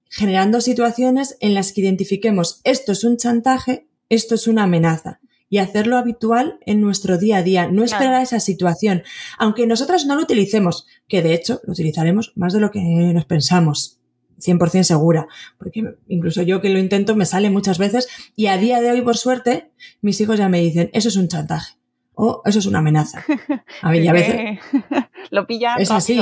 [0.10, 5.60] generando situaciones en las que identifiquemos esto es un chantaje, esto es una amenaza y
[5.60, 9.04] hacerlo habitual en nuestro día a día, no esperar a esa situación,
[9.38, 13.26] aunque nosotras no lo utilicemos, que de hecho lo utilizaremos más de lo que nos
[13.26, 14.00] pensamos.
[14.40, 15.28] 100% segura,
[15.58, 19.02] porque incluso yo que lo intento me sale muchas veces y a día de hoy,
[19.02, 19.72] por suerte,
[20.02, 21.74] mis hijos ya me dicen, eso es un chantaje
[22.14, 23.24] o eso es una amenaza.
[23.82, 24.60] A y a veces...
[25.32, 26.20] lo pilla Es así,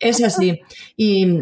[0.00, 0.60] es así.
[0.96, 1.40] Y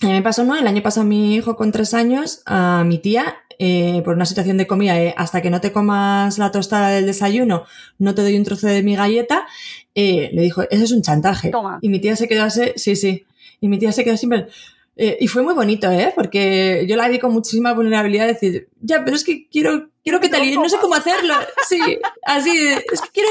[0.00, 0.56] a mí me pasó, ¿no?
[0.56, 4.56] El año pasado mi hijo con tres años, a mi tía, eh, por una situación
[4.56, 7.64] de comida, eh, hasta que no te comas la tostada del desayuno,
[7.98, 9.46] no te doy un trozo de mi galleta,
[9.94, 11.52] eh, le dijo, eso es un chantaje.
[11.80, 13.24] Y mi tía se quedó así, sí, sí.
[13.60, 14.48] Y mi tía se quedó siempre...
[14.96, 16.12] y fue muy bonito, ¿eh?
[16.14, 20.18] Porque yo la vi con muchísima vulnerabilidad de decir, ya, pero es que quiero, quiero
[20.18, 21.34] que te alimentes, no sé cómo hacerlo.
[21.68, 21.80] Sí,
[22.24, 23.28] así, es que quiero,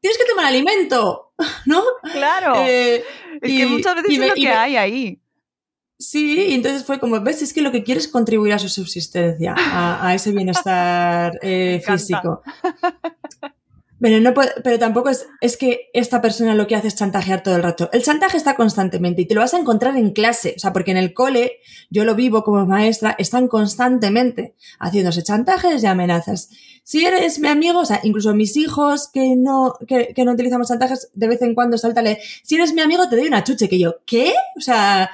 [0.00, 1.32] tienes que tomar alimento,
[1.66, 1.82] ¿no?
[2.12, 2.54] Claro.
[2.64, 3.02] es
[3.42, 5.20] que muchas veces es lo que hay ahí.
[5.98, 8.68] Sí, y entonces fue como, ves, es que lo que quieres es contribuir a su
[8.68, 12.42] subsistencia, a, ese bienestar eh, físico.
[14.00, 17.56] Pero, no pero tampoco es, es que esta persona lo que hace es chantajear todo
[17.56, 17.88] el rato.
[17.92, 20.54] El chantaje está constantemente y te lo vas a encontrar en clase.
[20.56, 25.82] O sea, porque en el cole, yo lo vivo como maestra, están constantemente haciéndose chantajes
[25.82, 26.50] y amenazas.
[26.82, 30.68] Si eres mi amigo, o sea, incluso mis hijos que no, que, que no utilizamos
[30.68, 33.78] chantajes, de vez en cuando saltale, si eres mi amigo te doy una chuche, que
[33.78, 34.34] yo, ¿qué?
[34.58, 35.10] O sea,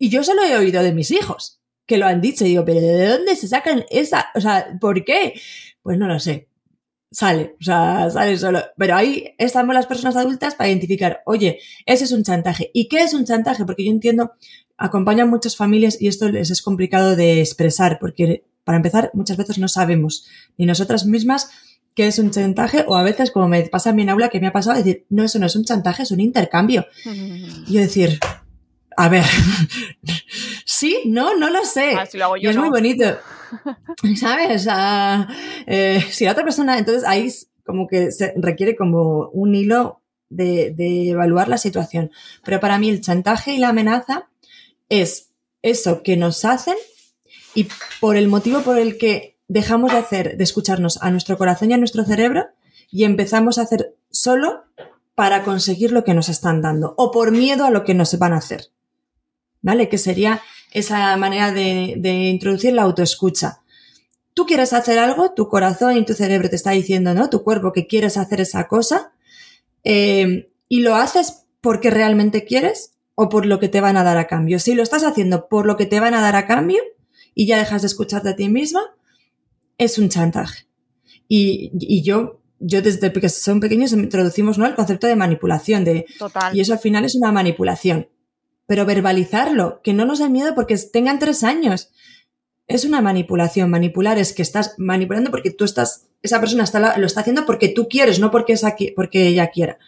[0.00, 2.44] y yo se lo he oído de mis hijos, que lo han dicho.
[2.44, 4.30] Y digo, pero ¿de dónde se sacan esa?
[4.34, 5.38] O sea, ¿por qué?
[5.82, 6.48] Pues no lo sé.
[7.12, 8.62] Sale, o sea, sale solo.
[8.78, 12.70] Pero ahí estamos las personas adultas para identificar, oye, ese es un chantaje.
[12.72, 13.66] ¿Y qué es un chantaje?
[13.66, 14.32] Porque yo entiendo,
[14.78, 19.58] acompañan muchas familias y esto les es complicado de expresar, porque para empezar, muchas veces
[19.58, 20.26] no sabemos,
[20.56, 21.50] ni nosotras mismas,
[21.94, 24.46] qué es un chantaje, o a veces, como me pasa en mi aula, que me
[24.46, 26.86] ha pasado, decir, no, eso no es un chantaje, es un intercambio.
[27.04, 28.18] Y yo decir,
[29.00, 29.24] a ver,
[30.66, 31.94] sí, no, no lo sé.
[31.96, 33.04] Ah, lo hago yo, y es muy bonito.
[34.16, 34.68] ¿Sabes?
[35.66, 37.32] Eh, si la otra persona, entonces ahí
[37.64, 42.10] como que se requiere como un hilo de, de evaluar la situación.
[42.44, 44.28] Pero para mí el chantaje y la amenaza
[44.90, 45.30] es
[45.62, 46.76] eso que nos hacen
[47.54, 47.68] y
[48.00, 51.74] por el motivo por el que dejamos de hacer, de escucharnos a nuestro corazón y
[51.74, 52.48] a nuestro cerebro
[52.90, 54.64] y empezamos a hacer solo
[55.14, 58.34] para conseguir lo que nos están dando o por miedo a lo que nos van
[58.34, 58.70] a hacer.
[59.62, 59.88] ¿Vale?
[59.88, 60.42] Que sería
[60.72, 63.62] esa manera de, introducir la autoescucha.
[64.34, 67.28] Tú quieres hacer algo, tu corazón y tu cerebro te está diciendo, ¿no?
[67.30, 69.12] Tu cuerpo que quieres hacer esa cosa
[69.84, 74.18] eh, y lo haces porque realmente quieres o por lo que te van a dar
[74.18, 74.58] a cambio.
[74.58, 76.80] Si lo estás haciendo por lo que te van a dar a cambio
[77.34, 78.80] y ya dejas de escucharte a ti misma,
[79.76, 80.66] es un chantaje.
[81.28, 84.66] Y, yo, yo desde que son pequeños introducimos ¿no?
[84.66, 86.06] el concepto de manipulación, de,
[86.52, 88.08] y eso al final es una manipulación
[88.70, 91.90] pero verbalizarlo, que no nos dé miedo porque tengan tres años.
[92.68, 93.68] Es una manipulación.
[93.68, 97.66] Manipular es que estás manipulando porque tú estás, esa persona está, lo está haciendo porque
[97.66, 99.78] tú quieres, no porque, es aquí, porque ella quiera.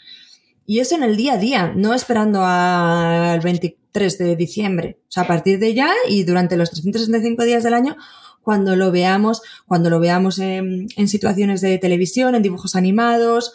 [0.67, 4.99] Y eso en el día a día, no esperando al 23 de diciembre.
[5.03, 7.97] O sea, a partir de ya y durante los 365 días del año,
[8.43, 13.53] cuando lo veamos, cuando lo veamos en situaciones de televisión, en dibujos animados,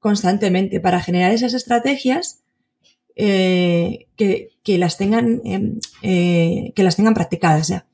[0.00, 2.39] constantemente, para generar esas estrategias
[3.16, 7.86] eh, que, que, las tengan, em, eh, que las tengan practicadas ya.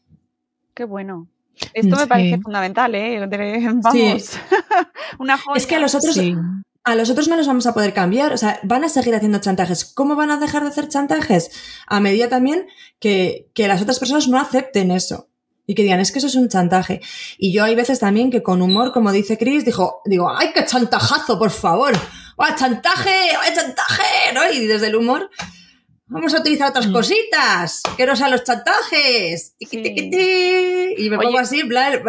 [0.75, 1.29] Qué bueno.
[1.73, 3.19] Esto me parece fundamental, ¿eh?
[3.21, 3.93] Vamos.
[3.93, 4.39] Sí.
[5.19, 5.57] Una joya.
[5.57, 6.37] Es que a los otros, sí.
[6.85, 8.33] a los otros no los vamos a poder cambiar.
[8.33, 9.85] O sea, van a seguir haciendo chantajes.
[9.85, 11.51] ¿Cómo van a dejar de hacer chantajes?
[11.87, 12.67] A medida también
[13.01, 15.29] que, que las otras personas no acepten eso.
[15.67, 17.01] Y que digan, es que eso es un chantaje.
[17.39, 20.65] Y yo hay veces también que con humor, como dice Chris, dijo, digo, ¡ay, qué
[20.65, 21.93] chantajazo, por favor!
[22.39, 23.11] ¡Ah, chantaje!
[23.41, 24.33] ¡Ay, chantaje!
[24.33, 24.49] ¿no?
[24.53, 25.29] Y desde el humor,
[26.07, 29.55] vamos a utilizar otras cositas, que no sean los chantajes.
[29.59, 30.95] Sí.
[30.99, 32.01] Y me Oye, pongo así, bla,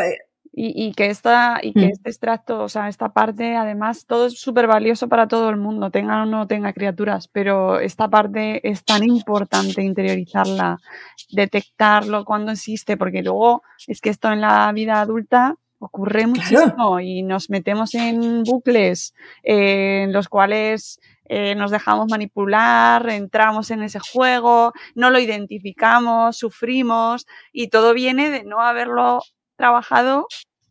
[0.59, 1.89] y, y, que esta, y que mm.
[1.91, 5.91] este extracto, o sea, esta parte, además, todo es súper valioso para todo el mundo,
[5.91, 10.79] tenga o no tenga criaturas, pero esta parte es tan importante interiorizarla,
[11.29, 16.99] detectarlo cuando existe, porque luego es que esto en la vida adulta ocurre muchísimo claro.
[17.01, 23.83] y nos metemos en bucles eh, en los cuales eh, nos dejamos manipular, entramos en
[23.83, 29.21] ese juego, no lo identificamos, sufrimos y todo viene de no haberlo
[29.55, 30.27] trabajado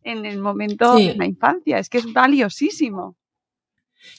[0.07, 1.07] en el momento sí.
[1.07, 1.79] de la infancia.
[1.79, 3.15] Es que es valiosísimo.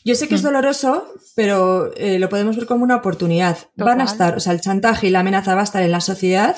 [0.04, 3.56] Yo sé que es doloroso, pero eh, lo podemos ver como una oportunidad.
[3.76, 3.86] Total.
[3.86, 6.00] Van a estar, o sea, el chantaje y la amenaza va a estar en la
[6.00, 6.56] sociedad.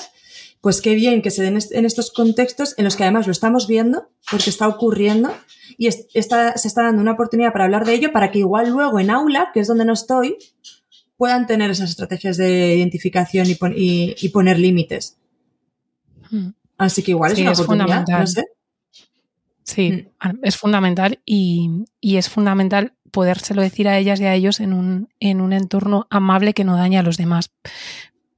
[0.59, 3.67] Pues qué bien que se den en estos contextos en los que además lo estamos
[3.67, 5.33] viendo, porque está ocurriendo,
[5.77, 8.99] y está, se está dando una oportunidad para hablar de ello, para que igual luego
[8.99, 10.37] en aula, que es donde no estoy,
[11.17, 15.17] puedan tener esas estrategias de identificación y, pon y, y poner límites.
[16.29, 16.49] Hmm.
[16.77, 18.45] Así que igual sí, es una es oportunidad, no sé.
[19.63, 20.39] Sí, mm.
[20.43, 25.09] es fundamental y, y, es fundamental podérselo decir a ellas y a ellos en un,
[25.19, 27.51] en un entorno amable que no dañe a los demás.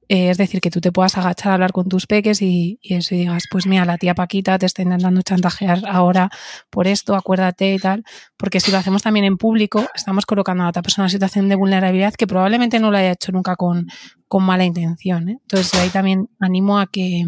[0.08, 2.94] Eh, es decir, que tú te puedas agachar a hablar con tus peques y, y,
[2.94, 6.30] eso y digas, pues mira, la tía Paquita te está intentando chantajear ahora
[6.68, 8.04] por esto, acuérdate y tal.
[8.36, 11.48] Porque si lo hacemos también en público, estamos colocando a otra persona en una situación
[11.48, 13.86] de vulnerabilidad que probablemente no lo haya hecho nunca con,
[14.28, 15.28] con mala intención.
[15.30, 15.38] ¿eh?
[15.40, 17.24] Entonces ahí también animo a que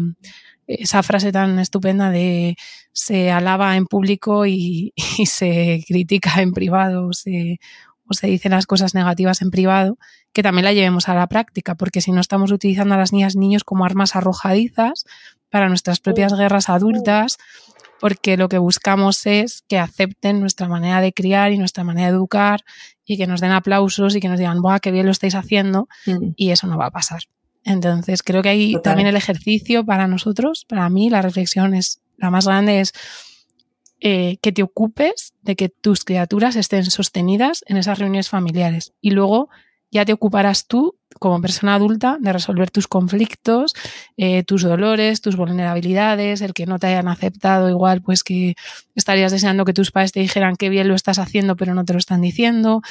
[0.67, 2.57] esa frase tan estupenda de
[2.97, 7.59] se alaba en público y, y se critica en privado o se,
[8.07, 9.99] o se dicen las cosas negativas en privado,
[10.33, 13.35] que también la llevemos a la práctica, porque si no estamos utilizando a las niñas
[13.35, 15.05] y niños como armas arrojadizas
[15.51, 17.37] para nuestras propias guerras adultas,
[17.99, 22.15] porque lo que buscamos es que acepten nuestra manera de criar y nuestra manera de
[22.15, 22.61] educar
[23.05, 25.87] y que nos den aplausos y que nos digan, ¡buah, qué bien lo estáis haciendo!
[26.07, 26.29] Mm.
[26.35, 27.21] Y eso no va a pasar.
[27.63, 28.91] Entonces, creo que ahí Total.
[28.91, 32.93] también el ejercicio para nosotros, para mí, la reflexión es, la más grande es
[33.99, 38.93] eh, que te ocupes de que tus criaturas estén sostenidas en esas reuniones familiares.
[39.01, 39.49] Y luego
[39.89, 43.73] ya te ocuparás tú, como persona adulta, de resolver tus conflictos,
[44.17, 48.55] eh, tus dolores, tus vulnerabilidades, el que no te hayan aceptado, igual, pues que
[48.93, 51.93] estarías deseando que tus padres te dijeran que bien lo estás haciendo, pero no te
[51.93, 52.81] lo están diciendo.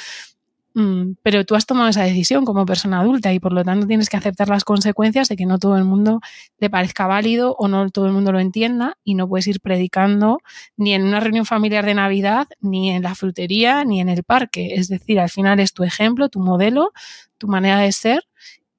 [0.73, 4.09] Mm, pero tú has tomado esa decisión como persona adulta y por lo tanto tienes
[4.09, 6.21] que aceptar las consecuencias de que no todo el mundo
[6.59, 10.39] le parezca válido o no todo el mundo lo entienda y no puedes ir predicando
[10.75, 14.75] ni en una reunión familiar de Navidad, ni en la frutería, ni en el parque.
[14.75, 16.91] Es decir, al final es tu ejemplo, tu modelo,
[17.39, 18.23] tu manera de ser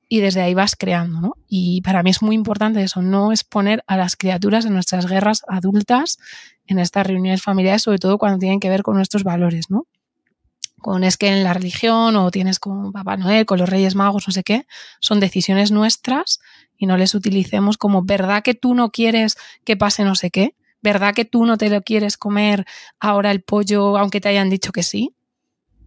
[0.08, 1.34] y desde ahí vas creando, ¿no?
[1.48, 5.42] Y para mí es muy importante eso, no exponer a las criaturas en nuestras guerras
[5.48, 6.18] adultas
[6.66, 9.86] en estas reuniones familiares, sobre todo cuando tienen que ver con nuestros valores, ¿no?
[10.80, 14.26] Con es que en la religión o tienes con Papá Noel, con los Reyes Magos,
[14.26, 14.66] no sé qué,
[15.00, 16.40] son decisiones nuestras
[16.76, 20.54] y no les utilicemos como verdad que tú no quieres que pase no sé qué,
[20.80, 22.64] verdad que tú no te lo quieres comer
[23.00, 25.14] ahora el pollo aunque te hayan dicho que sí.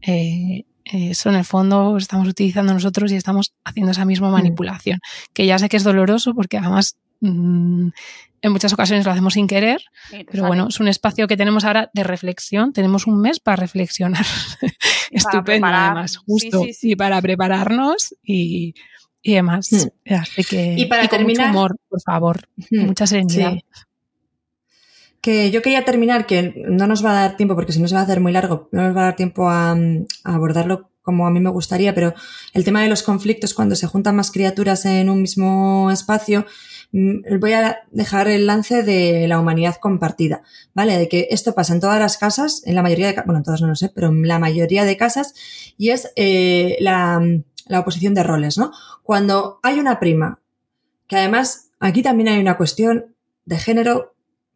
[0.01, 5.33] Eh, eso en el fondo estamos utilizando nosotros y estamos haciendo esa misma manipulación, mm.
[5.33, 7.89] que ya sé que es doloroso porque además mmm,
[8.41, 11.63] en muchas ocasiones lo hacemos sin querer, sí, pero bueno, es un espacio que tenemos
[11.63, 12.73] ahora de reflexión.
[12.73, 14.25] Tenemos un mes para reflexionar.
[15.11, 16.63] Estupendo, además, justo.
[16.63, 18.73] Sí, sí, y para prepararnos y,
[19.21, 19.71] y demás.
[19.71, 20.13] Mm.
[20.13, 22.49] Así que, y para y terminar, mucho humor, por favor.
[22.71, 22.85] Mm.
[22.85, 23.53] Mucha serenidad.
[25.21, 27.93] Que yo quería terminar, que no nos va a dar tiempo, porque si no se
[27.93, 29.75] va a hacer muy largo, no nos va a dar tiempo a, a
[30.23, 32.13] abordarlo como a mí me gustaría, pero
[32.53, 36.45] el tema de los conflictos cuando se juntan más criaturas en un mismo espacio,
[36.91, 40.97] voy a dejar el lance de la humanidad compartida, ¿vale?
[40.97, 43.61] De que esto pasa en todas las casas, en la mayoría de, bueno, en todas
[43.61, 45.33] no lo sé, pero en la mayoría de casas,
[45.77, 47.21] y es eh, la,
[47.67, 48.71] la oposición de roles, ¿no?
[49.03, 50.39] Cuando hay una prima,
[51.07, 53.15] que además aquí también hay una cuestión
[53.45, 54.15] de género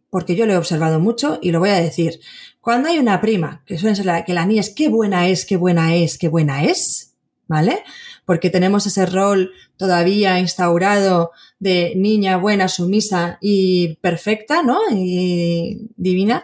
[0.10, 2.22] porque yo lo he observado mucho y lo voy a decir.
[2.62, 5.46] Cuando hay una prima, que suele ser la que la niña es qué buena es,
[5.46, 7.16] qué buena es, qué buena es,
[7.48, 7.84] ¿vale?
[8.26, 14.80] Porque tenemos ese rol todavía instaurado de niña buena, sumisa y perfecta, ¿no?
[14.92, 16.44] Y divina.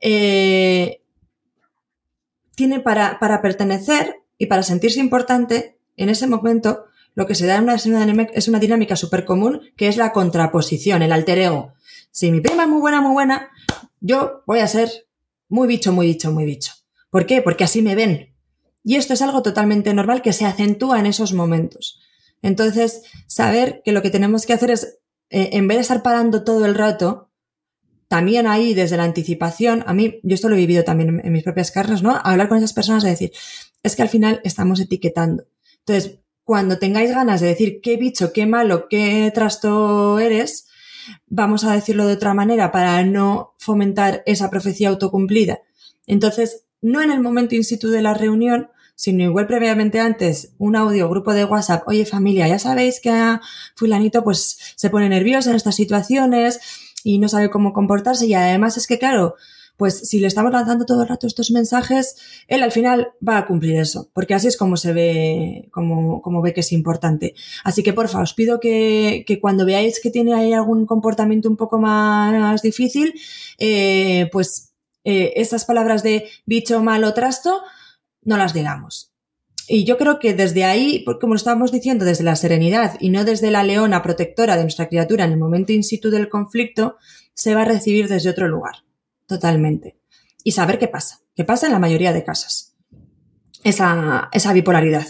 [0.00, 1.00] Eh,
[2.54, 7.56] tiene para, para pertenecer y para sentirse importante, en ese momento lo que se da
[7.74, 11.74] es una, es una dinámica súper común que es la contraposición, el alter ego.
[12.10, 13.50] Si mi prima es muy buena, muy buena,
[14.00, 14.90] yo voy a ser
[15.48, 16.72] muy bicho, muy bicho, muy bicho.
[17.10, 17.42] ¿Por qué?
[17.42, 18.29] Porque así me ven.
[18.82, 22.00] Y esto es algo totalmente normal que se acentúa en esos momentos.
[22.42, 26.42] Entonces, saber que lo que tenemos que hacer es, eh, en vez de estar parando
[26.44, 27.30] todo el rato,
[28.08, 31.44] también ahí desde la anticipación, a mí, yo esto lo he vivido también en, mis
[31.44, 32.18] propias carnes, ¿no?
[32.24, 33.32] Hablar con esas personas y decir,
[33.82, 35.44] es que al final estamos etiquetando.
[35.86, 40.66] Entonces, cuando tengáis ganas de decir qué bicho, qué malo, qué trasto eres,
[41.28, 45.60] vamos a decirlo de otra manera para no fomentar esa profecía autocumplida.
[46.06, 50.76] Entonces, no en el momento in situ de la reunión, sino igual previamente antes, un
[50.76, 53.40] audio, grupo de WhatsApp, oye familia, ya sabéis que a
[53.74, 56.60] fulanito pues se pone nervioso en estas situaciones
[57.02, 59.36] y no sabe cómo comportarse y además es que claro,
[59.80, 62.16] pues si le estamos lanzando todo el rato estos mensajes,
[62.48, 66.42] él al final va a cumplir eso, porque así es como se ve, como, como
[66.42, 67.34] ve que es importante.
[67.64, 71.56] Así que porfa, os pido que, que cuando veáis que tiene ahí algún comportamiento un
[71.56, 73.14] poco más difícil,
[73.58, 74.69] eh, pues
[75.04, 77.62] eh, esas palabras de bicho, malo, trasto,
[78.22, 79.12] no las digamos.
[79.68, 83.52] Y yo creo que desde ahí, como estábamos diciendo, desde la serenidad y no desde
[83.52, 86.96] la leona protectora de nuestra criatura en el momento in situ del conflicto,
[87.34, 88.82] se va a recibir desde otro lugar
[89.26, 89.96] totalmente.
[90.42, 92.74] Y saber qué pasa, qué pasa en la mayoría de casas.
[93.62, 95.06] Esa, esa bipolaridad.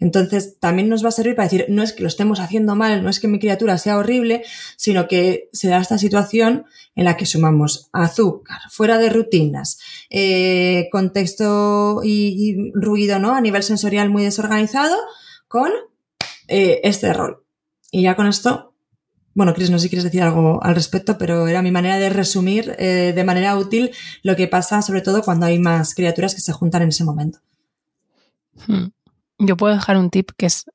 [0.00, 3.02] Entonces, también nos va a servir para decir, no es que lo estemos haciendo mal,
[3.02, 4.44] no es que mi criatura sea horrible,
[4.76, 9.80] sino que se da esta situación en la que sumamos azúcar, fuera de rutinas,
[10.10, 13.34] eh, contexto y, ruido, ¿no?
[13.34, 14.96] A nivel sensorial muy desorganizado,
[15.48, 15.70] con
[16.46, 17.44] eh, este rol.
[17.90, 18.68] Y ya con esto
[19.38, 22.10] bueno, Cris, no sé si quieres decir algo al respecto, pero era mi manera de
[22.10, 23.92] resumir eh, de manera útil
[24.24, 27.38] lo que pasa, sobre todo cuando hay más criaturas que se juntan en ese momento.
[28.66, 28.86] Hmm.
[29.38, 30.66] Yo puedo dejar un tip que es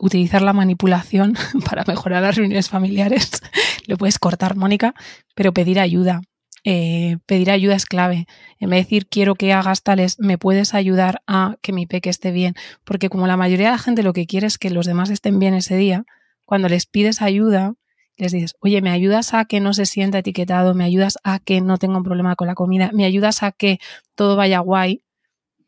[0.00, 1.34] utilizar la manipulación
[1.68, 3.42] para mejorar las reuniones familiares.
[3.86, 4.94] Lo puedes cortar, Mónica,
[5.34, 6.22] pero pedir ayuda.
[6.66, 8.26] Eh, pedir ayuda es clave.
[8.58, 12.08] En vez de decir quiero que hagas tales, me puedes ayudar a que mi peque
[12.08, 12.54] esté bien.
[12.84, 15.38] Porque como la mayoría de la gente lo que quiere es que los demás estén
[15.38, 16.04] bien ese día,
[16.44, 17.74] cuando les pides ayuda,
[18.16, 20.74] les dices, oye, ¿me ayudas a que no se sienta etiquetado?
[20.74, 22.90] ¿Me ayudas a que no tenga un problema con la comida?
[22.94, 23.78] ¿Me ayudas a que
[24.14, 25.02] todo vaya guay?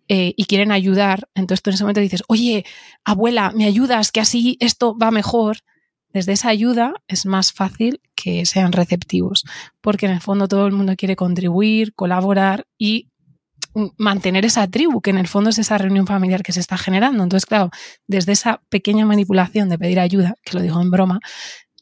[0.08, 2.64] Eh, y quieren ayudar, entonces tú en ese momento dices, oye,
[3.04, 4.12] abuela, ¿me ayudas?
[4.12, 5.58] Que así esto va mejor.
[6.12, 9.44] Desde esa ayuda es más fácil que sean receptivos,
[9.80, 13.10] porque en el fondo todo el mundo quiere contribuir, colaborar y
[13.98, 17.22] mantener esa tribu, que en el fondo es esa reunión familiar que se está generando.
[17.22, 17.70] Entonces, claro,
[18.06, 21.20] desde esa pequeña manipulación de pedir ayuda, que lo digo en broma,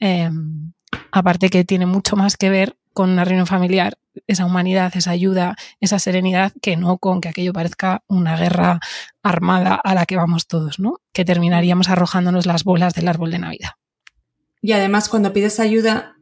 [0.01, 0.73] Em,
[1.13, 5.57] aparte que tiene mucho más que ver con una reunión familiar, esa humanidad, esa ayuda,
[5.81, 8.81] esa serenidad, que no con que aquello parezca una guerra
[9.23, 11.01] armada a la que vamos todos, ¿no?
[11.13, 13.71] Que terminaríamos arrojándonos las bolas del árbol de Navidad.
[14.63, 16.17] Y además, cuando pides ayuda,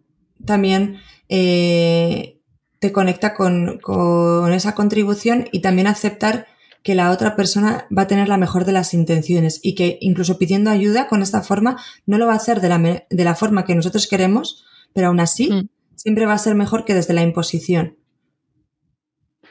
[0.45, 0.99] también
[1.29, 2.41] eh,
[2.81, 6.47] te conecta con, con esa contribución y también aceptar
[6.83, 10.39] que la otra persona va a tener la mejor de las intenciones y que incluso
[10.39, 13.65] pidiendo ayuda con esta forma no lo va a hacer de la, de la forma
[13.65, 15.69] que nosotros queremos, pero aún así mm.
[15.97, 17.97] Siempre va a ser mejor que desde la imposición.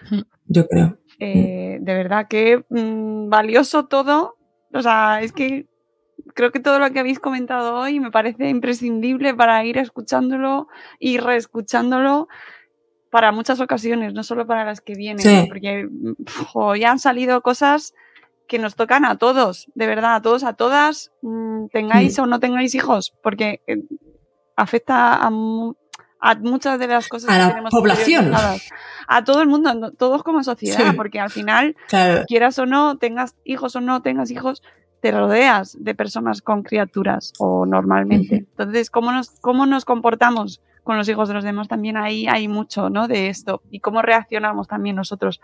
[0.10, 0.22] Mm.
[0.48, 0.98] Yo creo.
[1.20, 4.38] Eh, de verdad que mm, valioso todo.
[4.74, 5.68] O sea, es que
[6.34, 10.68] creo que todo lo que habéis comentado hoy me parece imprescindible para ir escuchándolo
[11.00, 12.28] y reescuchándolo
[13.10, 15.88] para muchas ocasiones, no solo para las que vienen, porque
[16.80, 17.94] ya han salido cosas
[18.48, 22.39] que nos tocan a todos, de verdad, a todos, a todas, mm, tengáis o no
[22.39, 23.84] tengáis hijos, porque eh,
[24.56, 25.30] afecta a,
[26.41, 28.32] muchas de las cosas a la población.
[29.07, 31.76] A todo el mundo, todos como sociedad, porque al final,
[32.28, 34.63] quieras o no, tengas hijos o no tengas hijos,
[35.01, 38.45] te rodeas de personas con criaturas o normalmente.
[38.57, 42.47] Entonces, ¿cómo nos, cómo nos comportamos con los hijos de los demás, también ahí hay
[42.47, 43.07] mucho, ¿no?
[43.07, 45.41] De esto y cómo reaccionamos también nosotros.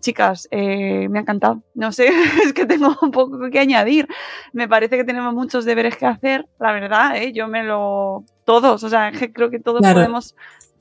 [0.00, 1.62] Chicas, eh, me ha encantado.
[1.74, 2.08] No sé,
[2.44, 4.08] es que tengo un poco que añadir.
[4.52, 7.32] Me parece que tenemos muchos deberes que hacer, la verdad, ¿eh?
[7.32, 8.24] yo me lo...
[8.46, 10.34] Todos, o sea, creo que todos podemos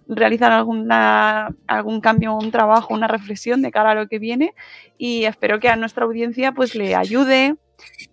[0.08, 4.54] realizar alguna, algún cambio, un trabajo, una reflexión de cara a lo que viene
[4.98, 7.56] y espero que a nuestra audiencia pues le ayude,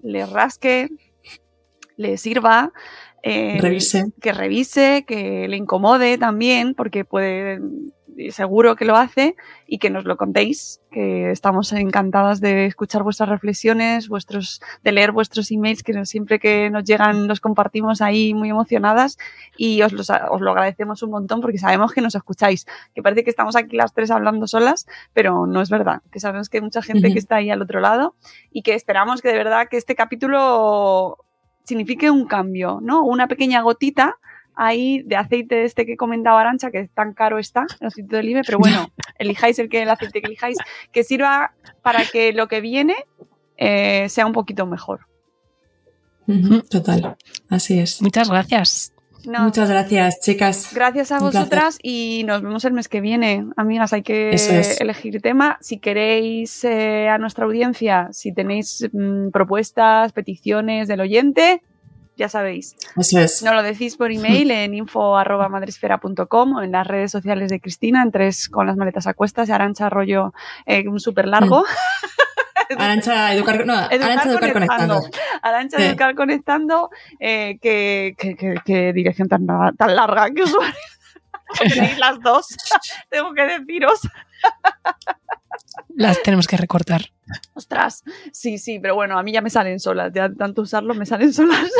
[0.03, 0.89] le rasque,
[1.97, 2.73] le sirva
[3.23, 3.59] eh,
[4.21, 7.61] que revise, que le incomode también, porque puede
[8.31, 9.37] seguro que lo hace
[9.67, 15.13] y que nos lo contéis, que estamos encantadas de escuchar vuestras reflexiones, vuestros, de leer
[15.13, 19.19] vuestros emails, que siempre que nos llegan los compartimos ahí muy emocionadas
[19.57, 23.25] y os, los, os lo agradecemos un montón porque sabemos que nos escucháis, que parece
[23.25, 26.63] que estamos aquí las tres hablando solas, pero no es verdad, que sabemos que hay
[26.63, 28.15] mucha gente que está ahí al otro lado
[28.51, 31.19] y que esperamos que de verdad que este capítulo
[31.65, 33.03] signifique un cambio, ¿no?
[33.05, 34.19] Una pequeña gotita
[34.55, 38.41] ahí de aceite este que comentaba Arancha, que tan caro está, el aceite de oliva,
[38.45, 38.89] pero bueno,
[39.19, 40.59] elijáis el, que, el aceite que elijáis,
[40.93, 42.97] que sirva para que lo que viene
[43.57, 45.07] eh, sea un poquito mejor.
[46.71, 47.17] Total,
[47.49, 48.01] así es.
[48.01, 48.93] Muchas gracias.
[49.25, 50.71] No, Muchas gracias, chicas.
[50.75, 51.41] Gracias a Un placer.
[51.41, 53.47] vosotras y nos vemos el mes que viene.
[53.57, 54.81] Amigas, hay que es.
[54.81, 55.59] elegir tema.
[55.61, 61.63] Si queréis eh, a nuestra audiencia, si tenéis mm, propuestas, peticiones del oyente,
[62.23, 62.75] ya sabéis.
[62.97, 63.43] Eso es.
[63.43, 68.11] Nos lo decís por email en info.madresfera.com o en las redes sociales de Cristina, en
[68.13, 70.33] tres con las maletas a cuestas y Arancha rollo
[70.67, 71.65] eh, un súper largo.
[72.79, 75.01] Arancha Educar, no, Arancha Educar Conectando.
[75.43, 75.83] Arancha Sí.
[75.85, 76.91] Educar Conectando.
[77.21, 79.47] eh, que, que- que- que dirección tan,
[79.77, 80.73] tan larga que usuario.
[81.59, 82.47] Tenéis las dos,
[83.11, 84.01] tengo que deciros.
[85.95, 87.03] Las tenemos que recortar.
[87.55, 91.07] Ostras, sí, sí, pero bueno, a mí ya me salen solas, ya tanto usarlo me
[91.07, 91.71] salen solas.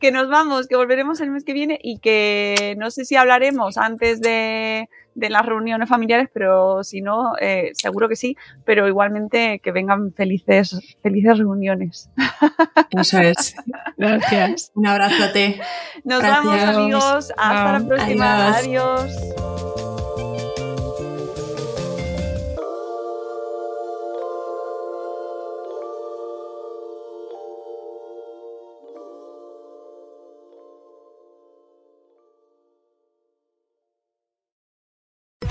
[0.00, 3.78] que nos vamos, que volveremos el mes que viene y que no sé si hablaremos
[3.78, 9.60] antes de, de las reuniones familiares, pero si no, eh, seguro que sí, pero igualmente
[9.62, 12.10] que vengan felices, felices reuniones.
[12.90, 13.54] Eso es.
[13.96, 14.72] Gracias.
[14.74, 15.60] Un abrazote.
[16.04, 16.44] Nos Gracias.
[16.44, 17.88] vamos amigos, hasta la Chao.
[17.88, 19.00] próxima, Adiós.
[19.00, 19.85] adiós.